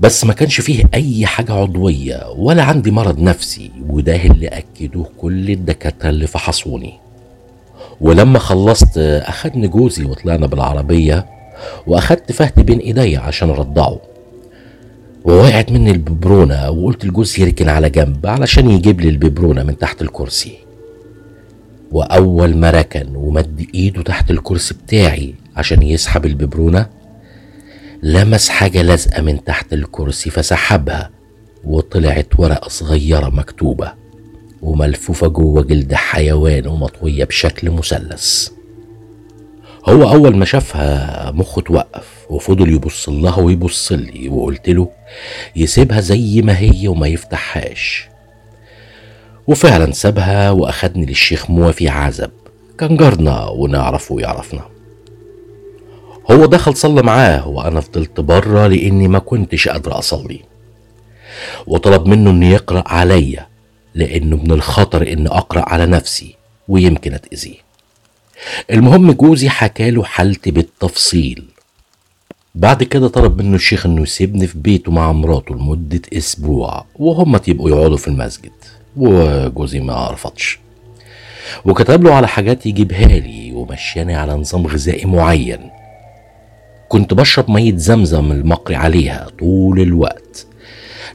[0.00, 5.50] بس ما كانش فيه أي حاجة عضوية ولا عندي مرض نفسي وده اللي أكدوه كل
[5.50, 6.92] الدكاترة اللي فحصوني.
[8.00, 11.26] ولما خلصت اخدني جوزي وطلعنا بالعربية
[11.86, 14.00] وأخدت فهد بين إيديا عشان أرضعه.
[15.24, 20.52] ووقعت مني الببرونة وقلت لجوزي يركن على جنب علشان يجيب لي الببرونة من تحت الكرسي.
[21.92, 26.86] وأول ما ركن ومد إيده تحت الكرسي بتاعي عشان يسحب الببرونة
[28.02, 31.10] لمس حاجة لازقة من تحت الكرسي فسحبها
[31.64, 33.92] وطلعت ورقة صغيرة مكتوبة
[34.62, 38.48] وملفوفة جوه جلد حيوان ومطوية بشكل مثلث.
[39.88, 44.90] هو أول ما شافها مخه توقف وفضل يبص لها ويبص لي وقلت له
[45.56, 48.08] يسيبها زي ما هي وما يفتحهاش.
[49.46, 52.30] وفعلا سابها وأخدني للشيخ موافي عزب.
[52.78, 54.62] كان جارنا ونعرفه ويعرفنا.
[56.30, 60.40] هو دخل صلى معاه وأنا فضلت بره لإني ما كنتش قادر أصلي.
[61.66, 63.46] وطلب منه إنه يقرأ عليا
[63.94, 66.34] لأنه من الخطر ان أقرأ على نفسي
[66.68, 67.56] ويمكن أتأذيه.
[68.70, 71.44] المهم جوزي حكاله حالتي بالتفصيل.
[72.54, 77.70] بعد كده طلب منه الشيخ إنه يسيبني في بيته مع مراته لمدة أسبوع وهما يبقوا
[77.70, 78.52] يقعدوا في المسجد.
[78.96, 80.58] وجوزي ما رفضش.
[81.64, 85.70] وكتب له على حاجات يجيبها لي ومشاني على نظام غذائي معين.
[86.90, 90.46] كنت بشرب مية زمزم المقري عليها طول الوقت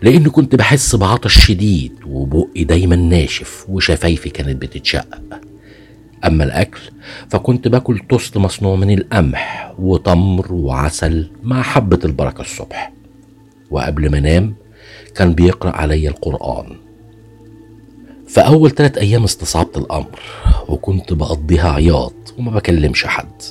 [0.02, 5.42] لأني كنت بحس بعطش شديد وبقي دايما ناشف وشفايفي كانت بتتشقق.
[6.26, 6.80] أما الأكل
[7.30, 12.94] فكنت باكل توست مصنوع من القمح وتمر وعسل مع حبة البركة الصبح.
[13.72, 14.56] وقبل ما أنام
[15.16, 16.76] كان بيقرأ عليا القرآن.
[18.28, 20.20] فأول ثلاث أيام استصعبت الأمر
[20.68, 23.42] وكنت بقضيها عياط وما بكلمش حد.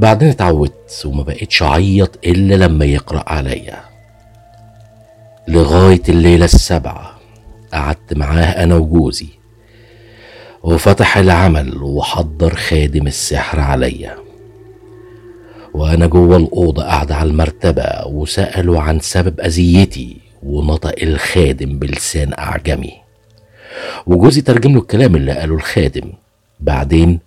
[0.00, 3.80] بعدين اتعودت وما بقيتش أعيط إلا لما يقرأ عليا.
[5.48, 7.18] لغاية الليلة السابعة
[7.72, 9.28] قعدت معاه أنا وجوزي.
[10.62, 14.16] وفتح العمل وحضر خادم السحر عليا.
[15.74, 22.92] وأنا جوه الأوضة قاعدة على المرتبة وسألوا عن سبب أذيتي ونطق الخادم بلسان أعجمي.
[24.06, 26.12] وجوزي ترجم له الكلام اللي قاله الخادم.
[26.60, 27.20] بعدين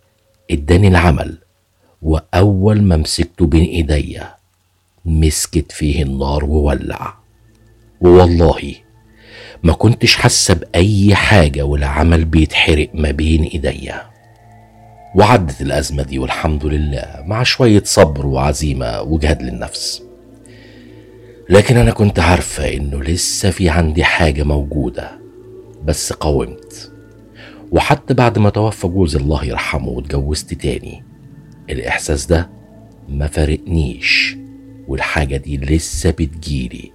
[0.51, 1.42] إداني العمل.
[2.03, 4.35] وأول ما مسكته بين إيديا
[5.05, 7.13] مسكت فيه النار وولع.
[8.01, 8.75] ووالله
[9.63, 14.01] ما كنتش حاسة بأي حاجة والعمل بيتحرق ما بين إيديا.
[15.15, 20.03] وعدت الأزمة دي والحمد لله مع شوية صبر وعزيمة وجهد للنفس.
[21.49, 25.11] لكن أنا كنت عارفة إنه لسه في عندي حاجة موجودة
[25.85, 26.91] بس قاومت.
[27.71, 31.03] وحتى بعد ما توفى جوزي الله يرحمه واتجوزت تاني
[31.69, 32.49] الإحساس ده
[33.09, 34.37] ما فارقنيش
[34.87, 36.91] والحاجة دي لسه بتجيلي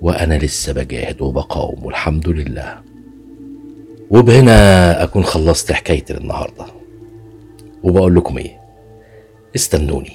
[0.00, 2.80] وأنا لسه بجاهد وبقاوم والحمد لله.
[4.10, 6.66] وبهنا أكون خلصت حكايتي للنهاردة
[7.82, 8.60] وبقول لكم إيه؟
[9.56, 10.12] استنوني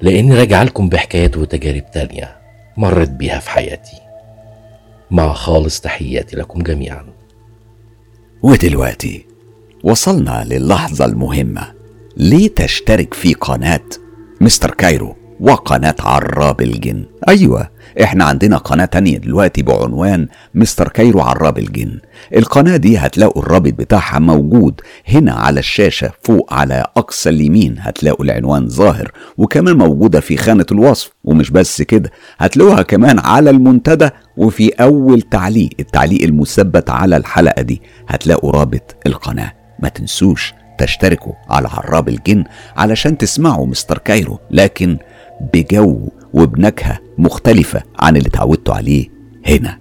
[0.00, 2.36] لأني راجع لكم بحكايات وتجارب تانية
[2.76, 3.96] مرت بيها في حياتي.
[5.10, 7.06] مع خالص تحياتي لكم جميعاً.
[8.42, 9.26] ودلوقتي
[9.84, 11.79] وصلنا للحظة المهمة.
[12.20, 13.80] ليه تشترك في قناة
[14.40, 17.70] مستر كايرو وقناة عراب الجن؟ أيوة
[18.02, 21.98] إحنا عندنا قناة تانية دلوقتي بعنوان مستر كايرو عراب الجن.
[22.36, 28.68] القناة دي هتلاقوا الرابط بتاعها موجود هنا على الشاشة فوق على أقصى اليمين هتلاقوا العنوان
[28.68, 31.10] ظاهر وكمان موجودة في خانة الوصف.
[31.24, 37.82] ومش بس كده هتلاقوها كمان على المنتدى وفي أول تعليق التعليق المثبت على الحلقة دي.
[38.08, 39.52] هتلاقوا رابط القناة.
[39.82, 42.44] ما تنسوش تشتركوا على عراب الجن
[42.76, 44.96] علشان تسمعوا مستر كايرو لكن
[45.54, 49.08] بجو وبنكهة مختلفة عن اللي اتعودتوا عليه
[49.46, 49.78] هنا.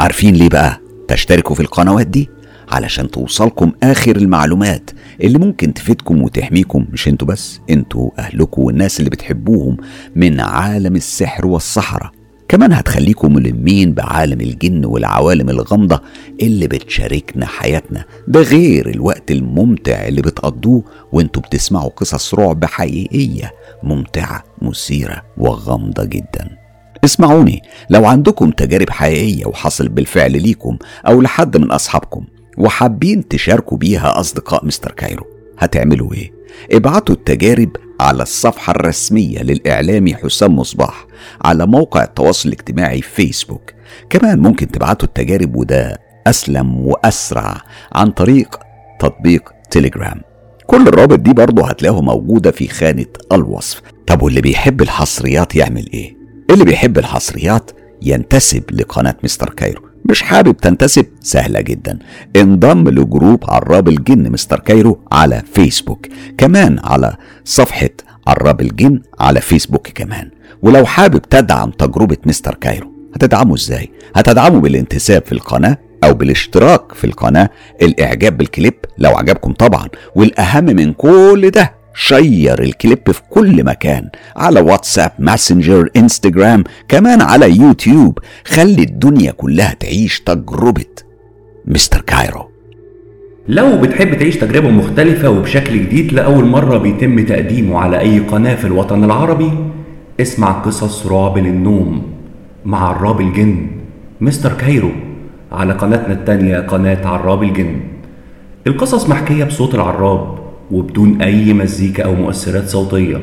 [0.00, 2.28] عارفين ليه بقى تشتركوا في القنوات دي؟
[2.68, 6.86] علشان توصلكم آخر المعلومات اللي ممكن تفيدكم وتحميكم.
[6.92, 9.76] مش أنتوا بس أنتوا أهلكم والناس اللي بتحبوهم
[10.16, 12.10] من عالم السحر والصحراء.
[12.48, 16.00] كمان هتخليكم ملمين بعالم الجن والعوالم الغامضة
[16.42, 24.44] اللي بتشاركنا حياتنا ده غير الوقت الممتع اللي بتقضوه وانتوا بتسمعوا قصص رعب حقيقية ممتعة
[24.62, 26.56] مثيرة وغامضة جدا
[27.04, 32.24] اسمعوني لو عندكم تجارب حقيقية وحصل بالفعل ليكم أو لحد من أصحابكم
[32.58, 35.26] وحابين تشاركوا بيها أصدقاء مستر كايرو
[35.58, 36.35] هتعملوا إيه؟
[36.72, 41.06] ابعتوا التجارب على الصفحة الرسمية للإعلامي حسام مصباح
[41.44, 43.72] على موقع التواصل الاجتماعي فيسبوك.
[44.10, 48.58] كمان ممكن تبعتوا التجارب وده أسلم وأسرع عن طريق
[49.00, 50.20] تطبيق تليجرام
[50.66, 53.82] كل الرابط دي برضه هتلاقوها موجودة في خانة الوصف.
[54.06, 56.16] طب واللي بيحب الحصريات يعمل إيه؟
[56.50, 57.70] اللي بيحب الحصريات
[58.02, 59.82] ينتسب لقناة مستر كايرو.
[60.10, 61.98] مش حابب تنتسب؟ سهلة جدا.
[62.36, 66.06] انضم لجروب عراب الجن مستر كايرو على فيسبوك.
[66.38, 67.88] كمان على صفحة
[68.26, 70.30] عراب الجن على فيسبوك كمان.
[70.62, 77.04] ولو حابب تدعم تجربة مستر كايرو هتدعمه إزاي؟ هتدعمه بالانتساب في القناة أو بالاشتراك في
[77.04, 77.50] القناة.
[77.82, 79.88] الإعجاب بالكليب لو عجبكم طبعا.
[80.14, 87.56] والأهم من كل ده share الكليب في كل مكان على واتساب ماسنجر انستجرام كمان على
[87.56, 88.18] يوتيوب.
[88.46, 90.84] خلي الدنيا كلها تعيش تجربة
[91.66, 92.50] مستر كايرو.
[93.48, 98.64] لو بتحب تعيش تجربة مختلفة وبشكل جديد لأول مرة بيتم تقديمه على أي قناة في
[98.64, 99.50] الوطن العربي
[100.20, 102.02] اسمع قصص رعب للنوم
[102.64, 103.66] مع عراب الجن
[104.20, 104.90] مستر كايرو
[105.52, 107.80] على قناتنا التانية قناة عراب الجن.
[108.66, 110.45] القصص محكية بصوت العراب.
[110.70, 113.18] وبدون أي مزيكا أو مؤثرات صوتية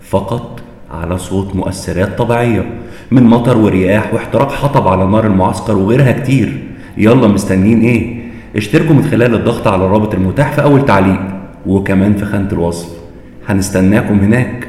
[0.00, 0.60] فقط
[0.90, 2.64] على صوت مؤثرات طبيعية
[3.10, 6.62] من مطر ورياح واحتراق حطب على نار المعسكر وغيرها كتير.
[6.96, 8.24] يلا مستنيين إيه؟
[8.56, 11.20] اشتركوا من خلال الضغط على الرابط المتاح في أول تعليق
[11.66, 12.88] وكمان في خانة الوصف.
[13.48, 14.68] هنستناكم هناك.